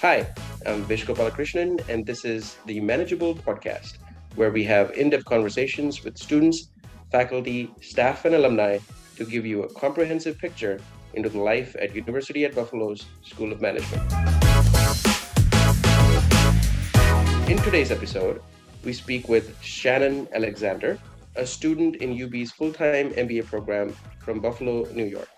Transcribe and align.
Hi, 0.00 0.32
I'm 0.64 0.84
Vish 0.84 1.04
Gopalakrishnan, 1.06 1.88
and 1.88 2.06
this 2.06 2.24
is 2.24 2.56
the 2.66 2.78
Manageable 2.78 3.34
Podcast, 3.34 3.98
where 4.36 4.52
we 4.52 4.62
have 4.62 4.92
in 4.92 5.10
depth 5.10 5.24
conversations 5.24 6.04
with 6.04 6.16
students, 6.16 6.70
faculty, 7.10 7.68
staff, 7.80 8.24
and 8.24 8.36
alumni 8.36 8.78
to 9.16 9.24
give 9.24 9.44
you 9.44 9.64
a 9.64 9.74
comprehensive 9.74 10.38
picture 10.38 10.78
into 11.14 11.28
the 11.28 11.40
life 11.40 11.74
at 11.80 11.96
University 11.96 12.44
at 12.44 12.54
Buffalo's 12.54 13.06
School 13.24 13.50
of 13.50 13.60
Management. 13.60 14.04
In 17.50 17.58
today's 17.58 17.90
episode, 17.90 18.40
we 18.84 18.92
speak 18.92 19.28
with 19.28 19.60
Shannon 19.60 20.28
Alexander, 20.32 20.96
a 21.34 21.44
student 21.44 21.96
in 21.96 22.14
UB's 22.22 22.52
full 22.52 22.72
time 22.72 23.10
MBA 23.14 23.46
program 23.46 23.92
from 24.20 24.38
Buffalo, 24.38 24.84
New 24.92 25.06
York. 25.06 25.28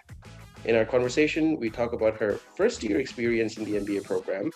In 0.66 0.76
our 0.76 0.84
conversation, 0.84 1.58
we 1.58 1.70
talk 1.70 1.94
about 1.94 2.18
her 2.18 2.38
first 2.54 2.82
year 2.82 3.00
experience 3.00 3.56
in 3.56 3.64
the 3.64 3.80
MBA 3.80 4.04
program, 4.04 4.50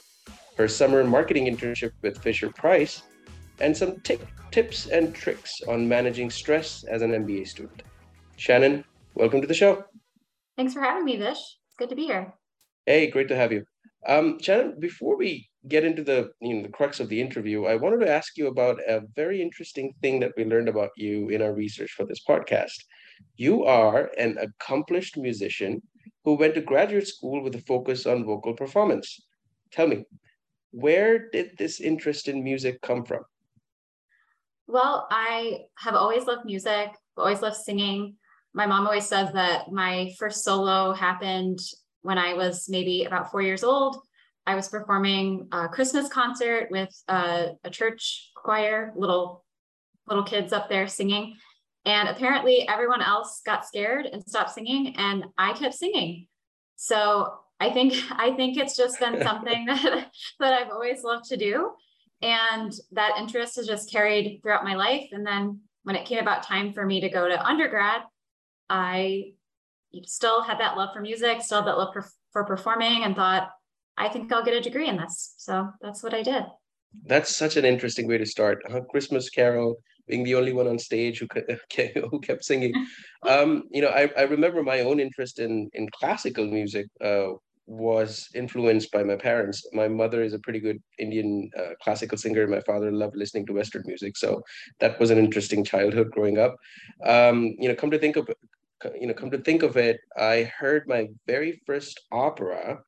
her 0.58 0.68
summer 0.68 1.02
marketing 1.02 1.46
internship 1.46 1.92
with 2.02 2.22
Fisher 2.22 2.50
Price, 2.50 3.02
and 3.58 3.74
some 3.74 4.00
t- 4.00 4.18
tips 4.50 4.86
and 4.88 5.14
tricks 5.14 5.62
on 5.66 5.88
managing 5.88 6.28
stress 6.28 6.84
as 6.84 7.00
an 7.00 7.12
MBA 7.12 7.48
student. 7.48 7.84
Shannon, 8.36 8.84
welcome 9.14 9.40
to 9.40 9.46
the 9.46 9.54
show. 9.54 9.82
Thanks 10.58 10.74
for 10.74 10.82
having 10.82 11.06
me, 11.06 11.16
Vish. 11.16 11.38
It's 11.38 11.76
good 11.78 11.88
to 11.88 11.96
be 11.96 12.04
here. 12.04 12.34
Hey, 12.84 13.10
great 13.10 13.28
to 13.28 13.36
have 13.36 13.50
you. 13.50 13.64
Um, 14.06 14.38
Shannon, 14.38 14.78
before 14.78 15.16
we 15.16 15.48
get 15.68 15.84
into 15.84 16.04
the 16.04 16.32
you 16.42 16.56
know 16.56 16.62
the 16.62 16.68
crux 16.68 17.00
of 17.00 17.08
the 17.08 17.18
interview, 17.18 17.64
I 17.64 17.76
wanted 17.76 18.00
to 18.00 18.12
ask 18.12 18.36
you 18.36 18.48
about 18.48 18.78
a 18.86 19.00
very 19.16 19.40
interesting 19.40 19.94
thing 20.02 20.20
that 20.20 20.32
we 20.36 20.44
learned 20.44 20.68
about 20.68 20.90
you 20.98 21.30
in 21.30 21.40
our 21.40 21.54
research 21.54 21.92
for 21.92 22.04
this 22.04 22.20
podcast. 22.28 22.76
You 23.36 23.64
are 23.64 24.10
an 24.18 24.36
accomplished 24.36 25.16
musician 25.16 25.80
who 26.24 26.34
went 26.34 26.54
to 26.54 26.60
graduate 26.60 27.06
school 27.06 27.42
with 27.42 27.54
a 27.54 27.60
focus 27.60 28.06
on 28.06 28.24
vocal 28.24 28.54
performance. 28.54 29.20
Tell 29.70 29.86
me, 29.86 30.04
where 30.70 31.28
did 31.30 31.56
this 31.58 31.80
interest 31.80 32.28
in 32.28 32.42
music 32.42 32.80
come 32.82 33.04
from? 33.04 33.24
Well, 34.66 35.06
I 35.10 35.60
have 35.76 35.94
always 35.94 36.24
loved 36.24 36.46
music, 36.46 36.90
always 37.16 37.42
loved 37.42 37.56
singing. 37.56 38.16
My 38.54 38.66
mom 38.66 38.86
always 38.86 39.06
says 39.06 39.32
that 39.34 39.70
my 39.70 40.12
first 40.18 40.42
solo 40.42 40.92
happened 40.92 41.58
when 42.02 42.18
I 42.18 42.34
was 42.34 42.66
maybe 42.68 43.04
about 43.04 43.30
four 43.30 43.42
years 43.42 43.62
old. 43.62 43.96
I 44.46 44.54
was 44.54 44.68
performing 44.68 45.48
a 45.52 45.68
Christmas 45.68 46.08
concert 46.08 46.68
with 46.70 46.90
a, 47.08 47.52
a 47.64 47.70
church 47.70 48.30
choir, 48.34 48.92
little 48.96 49.44
little 50.06 50.24
kids 50.24 50.52
up 50.52 50.68
there 50.68 50.86
singing. 50.86 51.36
And 51.86 52.08
apparently 52.08 52.66
everyone 52.68 53.02
else 53.02 53.42
got 53.44 53.66
scared 53.66 54.06
and 54.06 54.22
stopped 54.22 54.50
singing 54.50 54.94
and 54.96 55.24
I 55.36 55.52
kept 55.52 55.74
singing. 55.74 56.26
So 56.76 57.34
I 57.60 57.70
think 57.70 57.94
I 58.10 58.32
think 58.34 58.56
it's 58.56 58.76
just 58.76 59.00
been 59.00 59.22
something 59.22 59.64
that, 59.66 60.10
that 60.40 60.52
I've 60.52 60.70
always 60.70 61.02
loved 61.02 61.26
to 61.26 61.36
do. 61.36 61.70
And 62.22 62.72
that 62.92 63.18
interest 63.18 63.56
has 63.56 63.66
just 63.66 63.92
carried 63.92 64.40
throughout 64.42 64.64
my 64.64 64.74
life. 64.74 65.08
And 65.12 65.26
then 65.26 65.60
when 65.82 65.96
it 65.96 66.06
came 66.06 66.18
about 66.18 66.42
time 66.42 66.72
for 66.72 66.86
me 66.86 67.00
to 67.00 67.10
go 67.10 67.28
to 67.28 67.46
undergrad, 67.46 68.02
I 68.70 69.34
still 70.04 70.42
had 70.42 70.58
that 70.58 70.76
love 70.76 70.90
for 70.94 71.00
music, 71.00 71.42
still 71.42 71.58
had 71.58 71.68
that 71.68 71.76
love 71.76 71.92
for, 71.92 72.06
for 72.32 72.44
performing, 72.44 73.04
and 73.04 73.14
thought, 73.14 73.50
I 73.96 74.08
think 74.08 74.32
I'll 74.32 74.44
get 74.44 74.54
a 74.54 74.60
degree 74.60 74.88
in 74.88 74.96
this. 74.96 75.34
So 75.36 75.68
that's 75.82 76.02
what 76.02 76.14
I 76.14 76.22
did. 76.22 76.44
That's 77.06 77.36
such 77.36 77.56
an 77.56 77.64
interesting 77.64 78.08
way 78.08 78.18
to 78.18 78.26
start. 78.26 78.62
A 78.70 78.80
Christmas 78.80 79.28
Carol, 79.28 79.76
being 80.06 80.24
the 80.24 80.34
only 80.34 80.52
one 80.52 80.66
on 80.66 80.78
stage 80.78 81.20
who 81.20 81.28
who 82.10 82.20
kept 82.20 82.44
singing. 82.44 82.74
Um, 83.26 83.62
you 83.70 83.80
know, 83.80 83.88
I, 83.88 84.10
I 84.18 84.24
remember 84.24 84.62
my 84.62 84.80
own 84.80 85.00
interest 85.00 85.38
in 85.38 85.70
in 85.72 85.88
classical 85.98 86.46
music 86.46 86.88
uh, 87.02 87.28
was 87.66 88.28
influenced 88.34 88.92
by 88.92 89.02
my 89.02 89.16
parents. 89.16 89.66
My 89.72 89.88
mother 89.88 90.22
is 90.22 90.34
a 90.34 90.38
pretty 90.38 90.60
good 90.60 90.78
Indian 90.98 91.50
uh, 91.58 91.70
classical 91.82 92.18
singer. 92.18 92.46
My 92.46 92.60
father 92.60 92.92
loved 92.92 93.16
listening 93.16 93.46
to 93.46 93.54
Western 93.54 93.82
music, 93.86 94.18
so 94.18 94.42
that 94.80 95.00
was 95.00 95.10
an 95.10 95.16
interesting 95.16 95.64
childhood 95.64 96.10
growing 96.10 96.38
up. 96.38 96.54
Um, 97.02 97.54
you 97.58 97.68
know, 97.68 97.74
come 97.74 97.90
to 97.92 97.98
think 97.98 98.16
of 98.16 98.28
you 99.00 99.06
know, 99.06 99.14
come 99.14 99.30
to 99.30 99.38
think 99.38 99.62
of 99.62 99.76
it, 99.76 100.00
I 100.16 100.52
heard 100.58 100.86
my 100.86 101.08
very 101.26 101.62
first 101.66 102.00
opera 102.12 102.80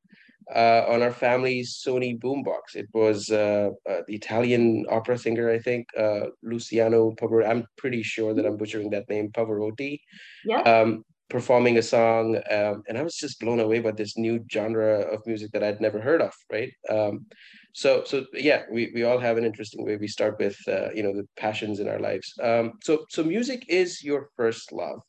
uh, 0.54 0.84
on 0.88 1.02
our 1.02 1.12
family's 1.12 1.82
Sony 1.84 2.18
boombox. 2.18 2.74
It 2.74 2.86
was 2.94 3.30
uh, 3.30 3.70
uh, 3.88 4.00
the 4.06 4.14
Italian 4.14 4.86
opera 4.88 5.18
singer, 5.18 5.50
I 5.50 5.58
think, 5.58 5.86
uh, 5.98 6.26
Luciano 6.42 7.12
Pavarotti. 7.12 7.48
I'm 7.48 7.66
pretty 7.76 8.02
sure 8.02 8.34
that 8.34 8.46
I'm 8.46 8.56
butchering 8.56 8.90
that 8.90 9.08
name, 9.08 9.30
Pavarotti. 9.30 10.00
Yeah. 10.44 10.60
Um, 10.60 11.04
performing 11.28 11.76
a 11.76 11.82
song, 11.82 12.36
um, 12.50 12.84
and 12.88 12.96
I 12.96 13.02
was 13.02 13.16
just 13.16 13.40
blown 13.40 13.58
away 13.58 13.80
by 13.80 13.90
this 13.90 14.16
new 14.16 14.44
genre 14.50 15.00
of 15.00 15.26
music 15.26 15.50
that 15.52 15.64
I'd 15.64 15.80
never 15.80 16.00
heard 16.00 16.22
of. 16.22 16.32
Right. 16.52 16.72
Um, 16.88 17.26
so, 17.72 18.04
so 18.04 18.24
yeah, 18.32 18.62
we, 18.70 18.92
we 18.94 19.02
all 19.02 19.18
have 19.18 19.36
an 19.36 19.44
interesting 19.44 19.84
way. 19.84 19.96
We 19.96 20.08
start 20.08 20.38
with 20.38 20.56
uh, 20.68 20.92
you 20.94 21.02
know 21.02 21.12
the 21.12 21.26
passions 21.36 21.80
in 21.80 21.88
our 21.88 21.98
lives. 21.98 22.32
Um, 22.40 22.74
so, 22.82 23.04
so 23.10 23.24
music 23.24 23.64
is 23.68 24.02
your 24.02 24.30
first 24.36 24.72
love. 24.72 25.00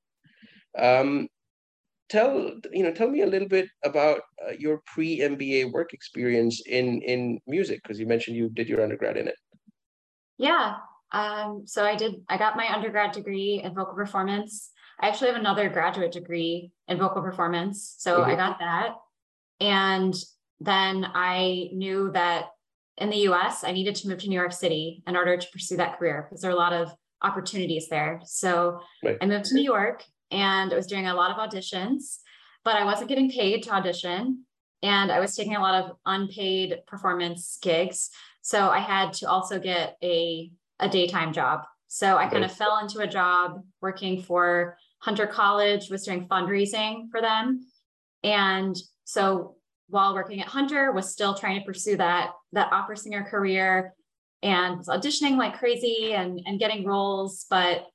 Um, 0.77 1.27
tell 2.09 2.51
you 2.71 2.83
know 2.83 2.91
tell 2.91 3.09
me 3.09 3.21
a 3.21 3.27
little 3.27 3.47
bit 3.47 3.67
about 3.83 4.21
uh, 4.45 4.51
your 4.57 4.81
pre 4.85 5.19
MBA 5.19 5.71
work 5.71 5.93
experience 5.93 6.61
in 6.65 7.01
in 7.01 7.39
music 7.47 7.81
because 7.83 7.99
you 7.99 8.07
mentioned 8.07 8.37
you 8.37 8.49
did 8.49 8.69
your 8.69 8.81
undergrad 8.81 9.17
in 9.17 9.27
it. 9.27 9.35
Yeah. 10.37 10.75
Um, 11.11 11.63
so 11.65 11.85
I 11.85 11.95
did. 11.95 12.15
I 12.29 12.37
got 12.37 12.57
my 12.57 12.73
undergrad 12.73 13.11
degree 13.11 13.61
in 13.63 13.73
vocal 13.73 13.93
performance. 13.93 14.71
I 14.99 15.07
actually 15.07 15.27
have 15.27 15.39
another 15.39 15.69
graduate 15.69 16.11
degree 16.11 16.71
in 16.87 16.97
vocal 16.97 17.21
performance. 17.21 17.95
So 17.97 18.19
mm-hmm. 18.19 18.31
I 18.31 18.35
got 18.35 18.59
that, 18.59 18.95
and 19.59 20.13
then 20.59 21.05
I 21.13 21.69
knew 21.73 22.11
that 22.11 22.47
in 22.97 23.09
the 23.09 23.17
U.S. 23.29 23.63
I 23.63 23.71
needed 23.71 23.95
to 23.95 24.07
move 24.07 24.19
to 24.19 24.27
New 24.27 24.35
York 24.35 24.53
City 24.53 25.03
in 25.07 25.15
order 25.15 25.37
to 25.37 25.47
pursue 25.51 25.77
that 25.77 25.99
career 25.99 26.27
because 26.27 26.41
there 26.41 26.51
are 26.51 26.55
a 26.55 26.57
lot 26.57 26.73
of 26.73 26.91
opportunities 27.21 27.87
there. 27.89 28.21
So 28.25 28.79
right. 29.03 29.17
I 29.21 29.25
moved 29.25 29.45
to 29.45 29.55
New 29.55 29.63
York 29.63 30.03
and 30.31 30.71
I 30.71 30.75
was 30.75 30.87
doing 30.87 31.07
a 31.07 31.13
lot 31.13 31.31
of 31.31 31.37
auditions, 31.37 32.17
but 32.63 32.75
I 32.75 32.83
wasn't 32.83 33.09
getting 33.09 33.31
paid 33.31 33.63
to 33.63 33.71
audition. 33.71 34.43
And 34.83 35.11
I 35.11 35.19
was 35.19 35.35
taking 35.35 35.55
a 35.55 35.61
lot 35.61 35.83
of 35.83 35.97
unpaid 36.05 36.79
performance 36.85 37.57
gigs. 37.61 38.09
So 38.41 38.69
I 38.69 38.79
had 38.79 39.13
to 39.13 39.29
also 39.29 39.59
get 39.59 39.97
a, 40.03 40.51
a 40.79 40.87
daytime 40.87 41.33
job. 41.33 41.61
So 41.87 42.17
I 42.17 42.27
kind 42.27 42.43
of 42.43 42.51
fell 42.51 42.77
into 42.79 42.99
a 42.99 43.07
job 43.07 43.63
working 43.81 44.21
for 44.21 44.77
Hunter 44.99 45.25
College, 45.25 45.89
was 45.89 46.03
doing 46.03 46.27
fundraising 46.27 47.09
for 47.09 47.21
them. 47.21 47.65
And 48.23 48.75
so 49.05 49.55
while 49.89 50.13
working 50.13 50.41
at 50.41 50.47
Hunter, 50.47 50.91
was 50.91 51.11
still 51.11 51.33
trying 51.33 51.59
to 51.59 51.65
pursue 51.65 51.97
that, 51.97 52.31
that 52.51 52.71
opera 52.71 52.97
singer 52.97 53.23
career 53.23 53.93
and 54.43 54.77
was 54.77 54.87
auditioning 54.87 55.37
like 55.37 55.57
crazy 55.57 56.13
and, 56.13 56.41
and 56.45 56.59
getting 56.59 56.85
roles. 56.85 57.45
But 57.49 57.85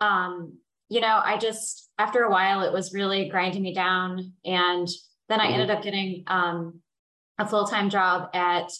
um, 0.00 0.58
you 0.90 1.00
know, 1.00 1.20
I 1.24 1.38
just, 1.38 1.88
after 1.98 2.24
a 2.24 2.30
while, 2.30 2.62
it 2.62 2.72
was 2.72 2.92
really 2.92 3.28
grinding 3.28 3.62
me 3.62 3.72
down. 3.72 4.32
And 4.44 4.88
then 5.28 5.40
I 5.40 5.44
mm-hmm. 5.44 5.54
ended 5.54 5.70
up 5.70 5.82
getting 5.82 6.24
um, 6.26 6.80
a 7.38 7.46
full 7.46 7.64
time 7.66 7.88
job 7.88 8.28
at 8.34 8.70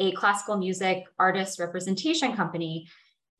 a 0.00 0.12
classical 0.12 0.56
music 0.56 1.04
artist 1.18 1.60
representation 1.60 2.34
company. 2.34 2.88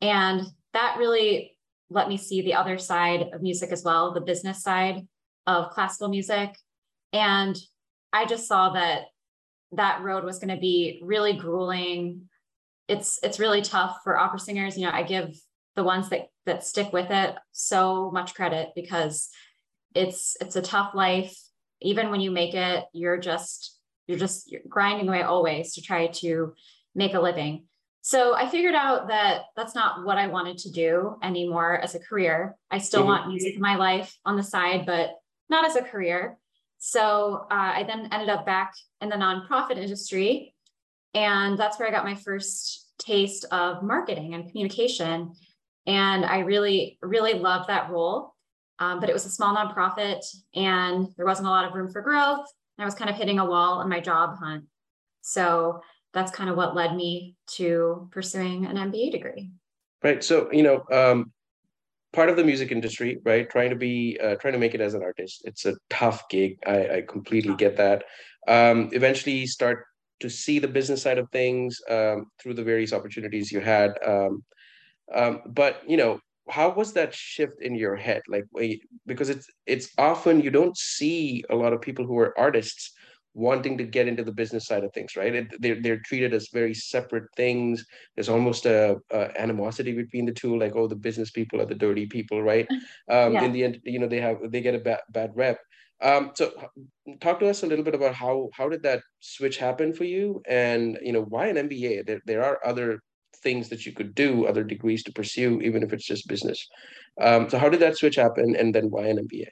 And 0.01 0.43
that 0.73 0.97
really 0.99 1.57
let 1.89 2.07
me 2.07 2.15
see 2.15 2.41
the 2.41 2.53
other 2.53 2.77
side 2.77 3.29
of 3.33 3.41
music 3.41 3.71
as 3.71 3.83
well, 3.83 4.13
the 4.13 4.21
business 4.21 4.61
side 4.61 5.05
of 5.47 5.71
classical 5.71 6.07
music. 6.07 6.55
And 7.11 7.57
I 8.13 8.25
just 8.25 8.47
saw 8.47 8.69
that 8.73 9.05
that 9.73 10.03
road 10.03 10.23
was 10.23 10.37
going 10.37 10.55
to 10.55 10.61
be 10.61 11.01
really 11.03 11.33
grueling. 11.33 12.29
It's 12.87 13.19
it's 13.23 13.39
really 13.39 13.63
tough 13.63 14.01
for 14.03 14.17
opera 14.17 14.39
singers. 14.39 14.77
You 14.77 14.85
know, 14.85 14.93
I 14.93 15.03
give 15.03 15.35
the 15.75 15.83
ones 15.83 16.09
that 16.09 16.27
that 16.45 16.65
stick 16.65 16.91
with 16.91 17.09
it 17.11 17.35
so 17.51 18.11
much 18.11 18.33
credit 18.33 18.69
because 18.75 19.29
it's 19.93 20.35
it's 20.41 20.55
a 20.55 20.61
tough 20.61 20.93
life. 20.93 21.37
Even 21.81 22.09
when 22.09 22.21
you 22.21 22.31
make 22.31 22.53
it 22.53 22.85
you're 22.93 23.17
just 23.17 23.79
you're 24.07 24.19
just 24.19 24.51
you're 24.51 24.61
grinding 24.67 25.07
away 25.07 25.21
always 25.21 25.73
to 25.73 25.81
try 25.81 26.07
to 26.07 26.53
make 26.95 27.13
a 27.13 27.19
living. 27.19 27.65
So 28.03 28.33
i 28.35 28.49
figured 28.49 28.75
out 28.75 29.09
that 29.09 29.43
that's 29.55 29.75
not 29.75 30.05
what 30.05 30.17
i 30.17 30.27
wanted 30.27 30.57
to 30.59 30.71
do 30.71 31.17
anymore 31.21 31.79
as 31.79 31.95
a 31.95 31.99
career. 31.99 32.55
I 32.69 32.79
still 32.79 33.01
mm-hmm. 33.01 33.09
want 33.09 33.27
music 33.27 33.55
in 33.55 33.61
my 33.61 33.75
life 33.75 34.17
on 34.25 34.37
the 34.37 34.43
side 34.43 34.85
but 34.85 35.11
not 35.49 35.65
as 35.65 35.75
a 35.75 35.81
career. 35.81 36.37
So 36.79 37.45
uh, 37.51 37.71
i 37.79 37.83
then 37.83 38.09
ended 38.11 38.29
up 38.29 38.45
back 38.45 38.73
in 39.01 39.09
the 39.09 39.15
nonprofit 39.15 39.77
industry 39.77 40.55
and 41.13 41.57
that's 41.57 41.77
where 41.77 41.87
i 41.87 41.91
got 41.91 42.05
my 42.05 42.15
first 42.15 42.87
taste 42.97 43.45
of 43.51 43.83
marketing 43.83 44.33
and 44.33 44.49
communication 44.49 45.33
and 45.85 46.25
I 46.25 46.39
really, 46.39 46.97
really 47.01 47.33
loved 47.33 47.69
that 47.69 47.89
role. 47.89 48.35
Um, 48.79 48.99
but 48.99 49.09
it 49.09 49.13
was 49.13 49.25
a 49.25 49.29
small 49.29 49.55
nonprofit 49.55 50.21
and 50.55 51.07
there 51.15 51.25
wasn't 51.25 51.47
a 51.47 51.51
lot 51.51 51.65
of 51.65 51.73
room 51.73 51.91
for 51.91 52.01
growth. 52.01 52.45
I 52.79 52.85
was 52.85 52.95
kind 52.95 53.09
of 53.11 53.15
hitting 53.15 53.37
a 53.37 53.45
wall 53.45 53.81
in 53.81 53.89
my 53.89 53.99
job 53.99 54.37
hunt. 54.39 54.65
So 55.21 55.81
that's 56.13 56.31
kind 56.31 56.49
of 56.49 56.57
what 56.57 56.75
led 56.75 56.95
me 56.95 57.35
to 57.55 58.09
pursuing 58.11 58.65
an 58.65 58.75
MBA 58.75 59.11
degree. 59.11 59.51
Right. 60.03 60.23
So, 60.23 60.51
you 60.51 60.63
know, 60.63 60.83
um, 60.91 61.31
part 62.11 62.29
of 62.29 62.37
the 62.37 62.43
music 62.43 62.71
industry, 62.71 63.19
right? 63.23 63.47
Trying 63.47 63.69
to 63.69 63.75
be, 63.75 64.19
uh, 64.21 64.35
trying 64.35 64.53
to 64.53 64.59
make 64.59 64.73
it 64.73 64.81
as 64.81 64.95
an 64.95 65.03
artist. 65.03 65.43
It's 65.45 65.65
a 65.65 65.75
tough 65.91 66.27
gig. 66.29 66.57
I, 66.65 66.97
I 66.97 67.03
completely 67.07 67.55
get 67.55 67.77
that. 67.77 68.03
Um, 68.47 68.89
eventually 68.93 69.45
start 69.45 69.85
to 70.21 70.29
see 70.29 70.57
the 70.57 70.67
business 70.67 71.03
side 71.03 71.19
of 71.19 71.29
things 71.31 71.79
um, 71.89 72.25
through 72.41 72.55
the 72.55 72.63
various 72.63 72.93
opportunities 72.93 73.51
you 73.51 73.59
had. 73.59 73.91
Um, 74.05 74.43
um, 75.13 75.41
but 75.45 75.81
you 75.87 75.97
know, 75.97 76.19
how 76.49 76.69
was 76.69 76.93
that 76.93 77.13
shift 77.13 77.61
in 77.61 77.75
your 77.75 77.95
head? 77.95 78.21
Like, 78.27 78.45
because 79.05 79.29
it's 79.29 79.47
it's 79.65 79.89
often 79.97 80.41
you 80.41 80.51
don't 80.51 80.77
see 80.77 81.43
a 81.49 81.55
lot 81.55 81.73
of 81.73 81.81
people 81.81 82.05
who 82.05 82.17
are 82.19 82.37
artists 82.37 82.93
wanting 83.33 83.77
to 83.77 83.83
get 83.83 84.07
into 84.07 84.23
the 84.23 84.31
business 84.31 84.65
side 84.65 84.83
of 84.83 84.93
things, 84.93 85.15
right? 85.15 85.33
It, 85.33 85.61
they're 85.61 85.81
they're 85.81 85.99
treated 85.99 86.33
as 86.33 86.49
very 86.51 86.73
separate 86.73 87.25
things. 87.37 87.85
There's 88.15 88.29
almost 88.29 88.65
a, 88.65 88.97
a, 89.11 89.39
animosity 89.39 89.93
between 89.93 90.25
the 90.25 90.33
two, 90.33 90.57
like 90.57 90.75
oh, 90.75 90.87
the 90.87 90.95
business 90.95 91.31
people 91.31 91.61
are 91.61 91.65
the 91.65 91.75
dirty 91.75 92.05
people, 92.05 92.41
right? 92.41 92.67
Um, 93.09 93.33
yeah. 93.33 93.45
In 93.45 93.51
the 93.51 93.63
end, 93.63 93.79
you 93.83 93.99
know, 93.99 94.07
they 94.07 94.21
have 94.21 94.37
they 94.51 94.61
get 94.61 94.75
a 94.75 94.79
bad 94.79 94.99
bad 95.11 95.31
rep. 95.35 95.59
Um, 96.01 96.31
so 96.33 96.51
talk 97.19 97.39
to 97.39 97.49
us 97.49 97.63
a 97.63 97.67
little 97.67 97.83
bit 97.83 97.95
about 97.95 98.15
how 98.15 98.49
how 98.53 98.69
did 98.69 98.83
that 98.83 99.01
switch 99.19 99.57
happen 99.57 99.93
for 99.93 100.05
you, 100.05 100.41
and 100.47 100.97
you 101.01 101.11
know 101.11 101.23
why 101.23 101.47
an 101.47 101.57
MBA? 101.57 102.05
There 102.05 102.21
there 102.25 102.43
are 102.43 102.59
other 102.65 103.01
things 103.37 103.69
that 103.69 103.85
you 103.85 103.93
could 103.93 104.13
do, 104.13 104.45
other 104.45 104.63
degrees 104.63 105.03
to 105.03 105.11
pursue, 105.11 105.61
even 105.61 105.83
if 105.83 105.93
it's 105.93 106.05
just 106.05 106.27
business. 106.27 106.67
Um, 107.19 107.49
so 107.49 107.57
how 107.57 107.69
did 107.69 107.79
that 107.79 107.97
switch 107.97 108.15
happen, 108.15 108.55
and 108.55 108.73
then 108.73 108.89
why 108.89 109.07
an 109.07 109.17
MBA? 109.17 109.47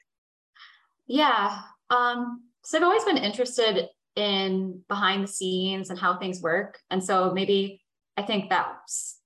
Yeah. 1.07 1.59
Um, 1.89 2.43
so 2.63 2.77
I've 2.77 2.83
always 2.83 3.03
been 3.03 3.17
interested 3.17 3.87
in 4.15 4.81
behind 4.87 5.23
the 5.23 5.27
scenes 5.27 5.89
and 5.89 5.99
how 5.99 6.17
things 6.17 6.41
work. 6.41 6.79
And 6.89 7.03
so 7.03 7.31
maybe 7.33 7.81
I 8.17 8.21
think 8.21 8.49
that 8.49 8.67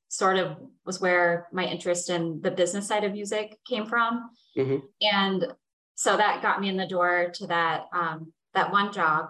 sort 0.08 0.38
of 0.38 0.58
was 0.86 1.02
where 1.02 1.48
my 1.52 1.66
interest 1.66 2.10
in 2.10 2.40
the 2.42 2.52
business 2.52 2.88
side 2.88 3.04
of 3.04 3.14
music 3.14 3.58
came 3.68 3.86
from. 3.86 4.30
Mm-hmm. 4.58 4.86
And 5.02 5.48
so 5.96 6.16
that 6.16 6.42
got 6.42 6.62
me 6.62 6.70
in 6.70 6.78
the 6.78 6.88
door 6.88 7.32
to 7.34 7.48
that 7.48 7.86
um, 7.94 8.32
that 8.54 8.72
one 8.72 8.94
job. 8.94 9.30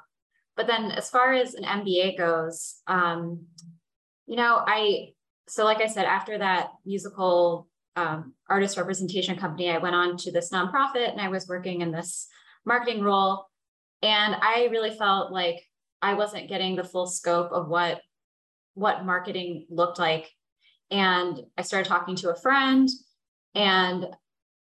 But 0.56 0.68
then 0.68 0.92
as 0.92 1.10
far 1.10 1.34
as 1.34 1.56
an 1.56 1.64
MBA 1.64 2.18
goes, 2.18 2.75
um, 2.88 3.46
you 4.28 4.36
know, 4.36 4.62
I 4.66 5.12
so 5.48 5.66
like 5.66 5.81
I 5.81 5.88
said, 5.88 6.06
after 6.06 6.38
that 6.38 6.69
musical 6.86 7.68
um, 7.95 8.34
artist 8.50 8.78
representation 8.78 9.38
company, 9.38 9.69
I 9.69 9.78
went 9.78 9.95
on 9.95 10.18
to 10.18 10.31
this 10.31 10.51
nonprofit 10.51 11.12
and 11.12 11.22
I 11.22 11.30
was 11.30 11.48
working 11.48 11.81
in 11.81 11.92
this 11.92 12.28
marketing 12.66 13.04
role. 13.04 13.45
And 14.01 14.36
I 14.36 14.68
really 14.72 14.92
felt 14.92 15.31
like 15.31 15.62
I 16.01 16.16
wasn't 16.16 16.50
getting 16.50 16.75
the 16.75 16.84
full 16.84 17.07
scope 17.07 17.51
of 17.51 17.68
what 17.68 18.01
what 18.75 19.06
marketing 19.06 19.68
looked 19.69 20.00
like. 20.00 20.30
And 20.90 21.40
I 21.57 21.62
started 21.62 21.88
talking 21.88 22.16
to 22.18 22.31
a 22.31 22.36
friend 22.36 22.89
and 23.54 24.07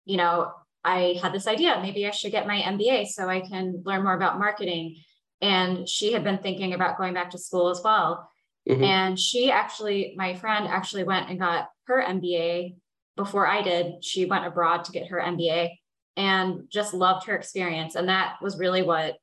you 0.06 0.16
know, 0.16 0.52
I 0.86 1.20
had 1.22 1.34
this 1.34 1.48
idea, 1.48 1.80
maybe 1.82 2.08
I 2.08 2.12
should 2.12 2.32
get 2.32 2.48
my 2.48 2.62
MBA 2.62 3.08
so 3.08 3.28
I 3.28 3.42
can 3.42 3.84
learn 3.86 4.04
more 4.04 4.16
about 4.16 4.40
marketing. 4.40 4.96
And 5.42 5.88
she 5.88 6.14
had 6.14 6.24
been 6.24 6.38
thinking 6.38 6.74
about 6.74 6.98
going 6.98 7.14
back 7.14 7.32
to 7.32 7.38
school 7.38 7.70
as 7.70 7.82
well. 7.84 8.30
Mm-hmm. 8.68 8.84
And 8.84 9.20
she 9.20 9.52
actually, 9.52 10.14
my 10.18 10.36
friend 10.36 10.68
actually 10.68 11.04
went 11.04 11.30
and 11.30 11.40
got 11.40 11.70
her 11.86 12.04
MBA 12.04 12.76
before 13.16 13.48
I 13.48 13.62
did. 13.62 14.04
She 14.04 14.26
went 14.26 14.46
abroad 14.46 14.84
to 14.86 14.92
get 14.92 15.08
her 15.08 15.20
MBA 15.20 15.72
and 16.18 16.64
just 16.70 16.94
loved 16.94 17.28
her 17.28 17.36
experience. 17.36 17.96
And 17.96 18.10
that 18.10 18.36
was 18.42 18.58
really 18.58 18.84
what 18.84 19.16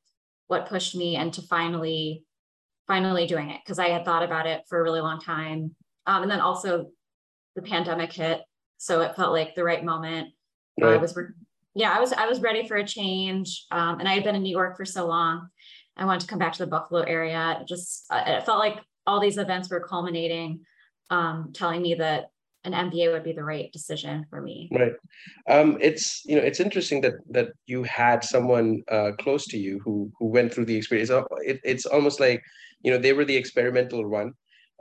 what 0.47 0.69
pushed 0.69 0.95
me 0.95 1.17
into 1.17 1.41
finally 1.43 2.23
finally 2.87 3.27
doing 3.27 3.51
it 3.51 3.61
because 3.65 3.79
I 3.79 3.89
had 3.89 4.05
thought 4.05 4.23
about 4.23 4.47
it 4.47 4.63
for 4.69 4.79
a 4.79 4.83
really 4.83 5.01
long 5.01 5.21
time. 5.21 5.75
Um, 6.07 6.23
and 6.23 6.31
then 6.31 6.41
also 6.41 6.91
the 7.57 7.63
pandemic 7.63 8.13
hit, 8.13 8.43
so 8.79 9.01
it 9.01 9.17
felt 9.17 9.33
like 9.33 9.55
the 9.55 9.65
right 9.65 9.83
moment. 9.83 10.29
Right. 10.79 10.95
I 10.95 10.97
was, 10.99 11.19
yeah, 11.75 11.93
I 11.97 12.01
was 12.01 12.13
I 12.13 12.27
was 12.27 12.41
ready 12.41 12.67
for 12.69 12.77
a 12.77 12.87
change, 12.87 13.67
um, 13.71 14.01
and 14.01 14.09
I 14.09 14.15
had 14.15 14.25
been 14.25 14.35
in 14.35 14.43
New 14.43 14.51
York 14.51 14.77
for 14.77 14.85
so 14.85 15.07
long. 15.07 15.49
I 15.97 16.05
wanted 16.05 16.23
to 16.23 16.27
come 16.27 16.39
back 16.39 16.53
to 16.55 16.59
the 16.59 16.71
Buffalo 16.71 17.01
area. 17.01 17.59
It 17.61 17.69
just 17.69 18.05
uh, 18.11 18.23
it 18.27 18.45
felt 18.45 18.59
like 18.59 18.81
all 19.07 19.21
these 19.21 19.39
events 19.39 19.71
were 19.71 19.81
culminating, 19.81 20.61
um, 21.11 21.51
telling 21.53 21.83
me 21.83 21.95
that 21.95 22.31
an 22.65 22.73
MBA 22.73 23.13
would 23.13 23.25
be 23.25 23.33
the 23.33 23.45
right 23.45 23.71
decision 23.73 24.25
for 24.31 24.41
me. 24.41 24.71
Right. 24.73 24.95
Um, 25.49 25.77
it's 25.81 26.25
you 26.25 26.37
know 26.37 26.43
it's 26.43 26.61
interesting 26.61 27.01
that 27.03 27.15
that 27.31 27.51
you 27.67 27.83
had 27.83 28.25
someone 28.25 28.83
uh, 28.91 29.13
close 29.21 29.47
to 29.49 29.59
you 29.59 29.81
who 29.85 30.11
who 30.19 30.27
went 30.27 30.53
through 30.53 30.65
the 30.65 30.77
experience. 30.77 31.11
It, 31.45 31.61
it's 31.63 31.87
almost 31.87 32.21
like 32.21 32.43
you 32.83 32.91
know 32.91 32.99
they 32.99 33.13
were 33.13 33.25
the 33.25 33.37
experimental 33.37 34.09
one. 34.09 34.33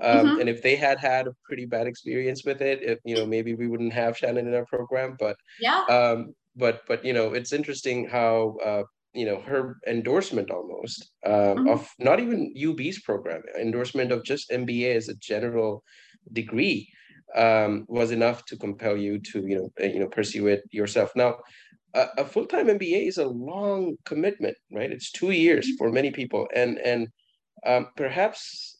Um, 0.01 0.25
mm-hmm. 0.25 0.39
And 0.39 0.49
if 0.49 0.63
they 0.63 0.75
had 0.75 0.97
had 0.97 1.27
a 1.27 1.35
pretty 1.43 1.65
bad 1.65 1.85
experience 1.85 2.43
with 2.43 2.61
it, 2.61 2.81
if, 2.81 2.99
you 3.03 3.15
know 3.15 3.25
maybe 3.25 3.53
we 3.53 3.67
wouldn't 3.67 3.93
have 3.93 4.17
Shannon 4.17 4.47
in 4.47 4.53
our 4.53 4.65
program. 4.65 5.17
But 5.19 5.35
yeah. 5.59 5.83
Um, 5.89 6.33
but 6.55 6.81
but 6.87 7.03
you 7.03 7.13
know 7.13 7.33
it's 7.33 7.51
interesting 7.51 8.07
how 8.07 8.57
uh, 8.63 8.83
you 9.13 9.25
know 9.25 9.39
her 9.41 9.77
endorsement 9.87 10.49
almost 10.49 11.11
um, 11.25 11.33
mm-hmm. 11.33 11.69
of 11.69 11.87
not 11.99 12.19
even 12.19 12.53
UB's 12.55 13.01
program 13.01 13.41
endorsement 13.59 14.11
of 14.11 14.23
just 14.23 14.49
MBA 14.49 14.95
as 14.95 15.09
a 15.09 15.15
general 15.15 15.83
degree 16.31 16.89
um, 17.35 17.85
was 17.87 18.11
enough 18.11 18.45
to 18.45 18.57
compel 18.57 18.97
you 18.97 19.19
to 19.19 19.45
you 19.47 19.55
know 19.57 19.71
eh, 19.79 19.91
you 19.93 19.99
know 19.99 20.07
pursue 20.07 20.47
it 20.47 20.63
yourself. 20.71 21.11
Now, 21.15 21.37
a, 21.93 22.07
a 22.19 22.25
full 22.25 22.45
time 22.45 22.67
MBA 22.67 23.07
is 23.07 23.17
a 23.17 23.27
long 23.27 23.97
commitment, 24.05 24.57
right? 24.71 24.91
It's 24.91 25.11
two 25.11 25.31
years 25.31 25.67
for 25.77 25.91
many 25.91 26.11
people, 26.11 26.47
and 26.55 26.77
and 26.79 27.07
um, 27.65 27.87
perhaps 27.95 28.72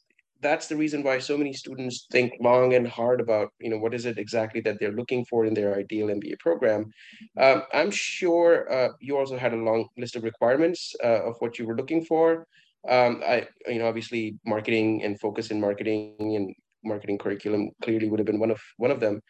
that's 0.44 0.68
the 0.68 0.76
reason 0.76 1.04
why 1.04 1.18
so 1.20 1.38
many 1.38 1.54
students 1.54 2.08
think 2.12 2.34
long 2.40 2.74
and 2.74 2.88
hard 2.88 3.20
about 3.22 3.50
you 3.60 3.70
know 3.70 3.78
what 3.78 3.94
is 3.94 4.06
it 4.06 4.18
exactly 4.18 4.62
that 4.62 4.80
they're 4.80 4.92
looking 4.92 5.26
for 5.26 5.46
in 5.46 5.54
their 5.54 5.76
ideal 5.76 6.08
MBA 6.08 6.40
program. 6.40 6.92
Um, 7.38 7.64
I'm 7.74 7.92
sure 7.92 8.72
uh, 8.72 8.90
you 9.00 9.18
also 9.18 9.38
had 9.38 9.54
a 9.54 9.64
long 9.70 9.88
list 9.98 10.16
of 10.16 10.24
requirements 10.24 10.94
uh, 11.04 11.24
of 11.30 11.36
what 11.40 11.58
you 11.58 11.66
were 11.66 11.76
looking 11.76 12.06
for. 12.06 12.46
Um, 12.88 13.22
I 13.26 13.48
you 13.68 13.80
know 13.80 13.88
obviously 13.88 14.38
marketing 14.46 15.04
and 15.04 15.20
focus 15.20 15.52
in 15.52 15.60
marketing 15.60 16.16
and 16.20 16.54
marketing 16.84 17.18
curriculum 17.18 17.72
clearly 17.82 18.10
would 18.10 18.20
have 18.20 18.28
been 18.28 18.40
one 18.40 18.52
of 18.52 18.62
one 18.78 18.92
of 18.92 19.00
them. 19.00 19.22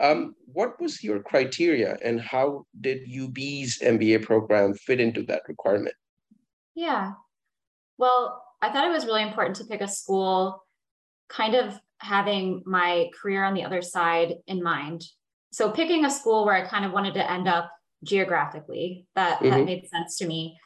Um, 0.00 0.34
what 0.46 0.80
was 0.80 1.04
your 1.04 1.20
criteria 1.20 1.98
and 2.02 2.18
how 2.18 2.64
did 2.80 3.00
UB's 3.06 3.78
MBA 3.80 4.22
program 4.22 4.72
fit 4.72 5.00
into 5.00 5.22
that 5.24 5.42
requirement? 5.48 5.94
Yeah. 6.74 7.12
Well, 7.98 8.42
I 8.62 8.70
thought 8.70 8.86
it 8.86 8.92
was 8.92 9.04
really 9.04 9.22
important 9.22 9.56
to 9.56 9.64
pick 9.64 9.80
a 9.80 9.88
school 9.88 10.64
kind 11.28 11.54
of 11.54 11.78
having 11.98 12.62
my 12.64 13.10
career 13.20 13.44
on 13.44 13.54
the 13.54 13.64
other 13.64 13.82
side 13.82 14.36
in 14.46 14.62
mind. 14.62 15.04
So 15.52 15.70
picking 15.70 16.04
a 16.04 16.10
school 16.10 16.44
where 16.44 16.54
I 16.54 16.66
kind 16.66 16.84
of 16.84 16.92
wanted 16.92 17.14
to 17.14 17.30
end 17.30 17.48
up 17.48 17.70
geographically, 18.04 19.06
that, 19.14 19.40
mm-hmm. 19.40 19.50
that 19.50 19.64
made 19.64 19.88
sense 19.88 20.16
to 20.18 20.26
me. 20.26 20.58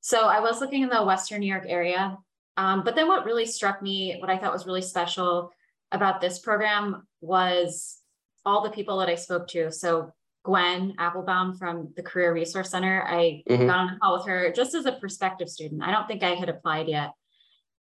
So 0.00 0.28
I 0.28 0.40
was 0.40 0.60
looking 0.60 0.82
in 0.82 0.88
the 0.88 1.04
Western 1.04 1.40
New 1.40 1.46
York 1.46 1.64
area. 1.66 2.16
Um, 2.56 2.82
but 2.84 2.94
then 2.94 3.08
what 3.08 3.24
really 3.24 3.46
struck 3.46 3.82
me, 3.82 4.16
what 4.20 4.30
I 4.30 4.38
thought 4.38 4.52
was 4.52 4.66
really 4.66 4.82
special 4.82 5.52
about 5.92 6.20
this 6.20 6.38
program 6.38 7.06
was 7.20 7.98
all 8.44 8.62
the 8.62 8.70
people 8.70 8.98
that 8.98 9.08
I 9.08 9.14
spoke 9.14 9.48
to. 9.48 9.70
So 9.70 10.12
Gwen 10.44 10.94
Applebaum 10.98 11.56
from 11.56 11.92
the 11.96 12.02
Career 12.02 12.32
Resource 12.32 12.70
Center, 12.70 13.04
I 13.06 13.42
mm-hmm. 13.48 13.66
got 13.66 13.78
on 13.78 13.88
a 13.90 13.98
call 13.98 14.16
with 14.16 14.26
her 14.26 14.52
just 14.52 14.74
as 14.74 14.86
a 14.86 14.92
prospective 14.92 15.48
student. 15.48 15.82
I 15.82 15.90
don't 15.90 16.08
think 16.08 16.22
I 16.22 16.30
had 16.30 16.48
applied 16.48 16.88
yet. 16.88 17.10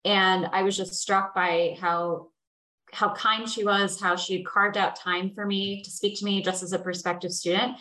And 0.05 0.47
I 0.47 0.63
was 0.63 0.77
just 0.77 0.95
struck 0.95 1.35
by 1.35 1.77
how 1.79 2.29
how 2.91 3.13
kind 3.13 3.47
she 3.47 3.63
was, 3.63 3.99
how 3.99 4.15
she 4.15 4.43
carved 4.43 4.77
out 4.77 4.95
time 4.95 5.31
for 5.33 5.45
me 5.45 5.83
to 5.83 5.91
speak 5.91 6.17
to 6.19 6.25
me 6.25 6.41
just 6.41 6.63
as 6.63 6.73
a 6.73 6.79
prospective 6.79 7.31
student. 7.31 7.77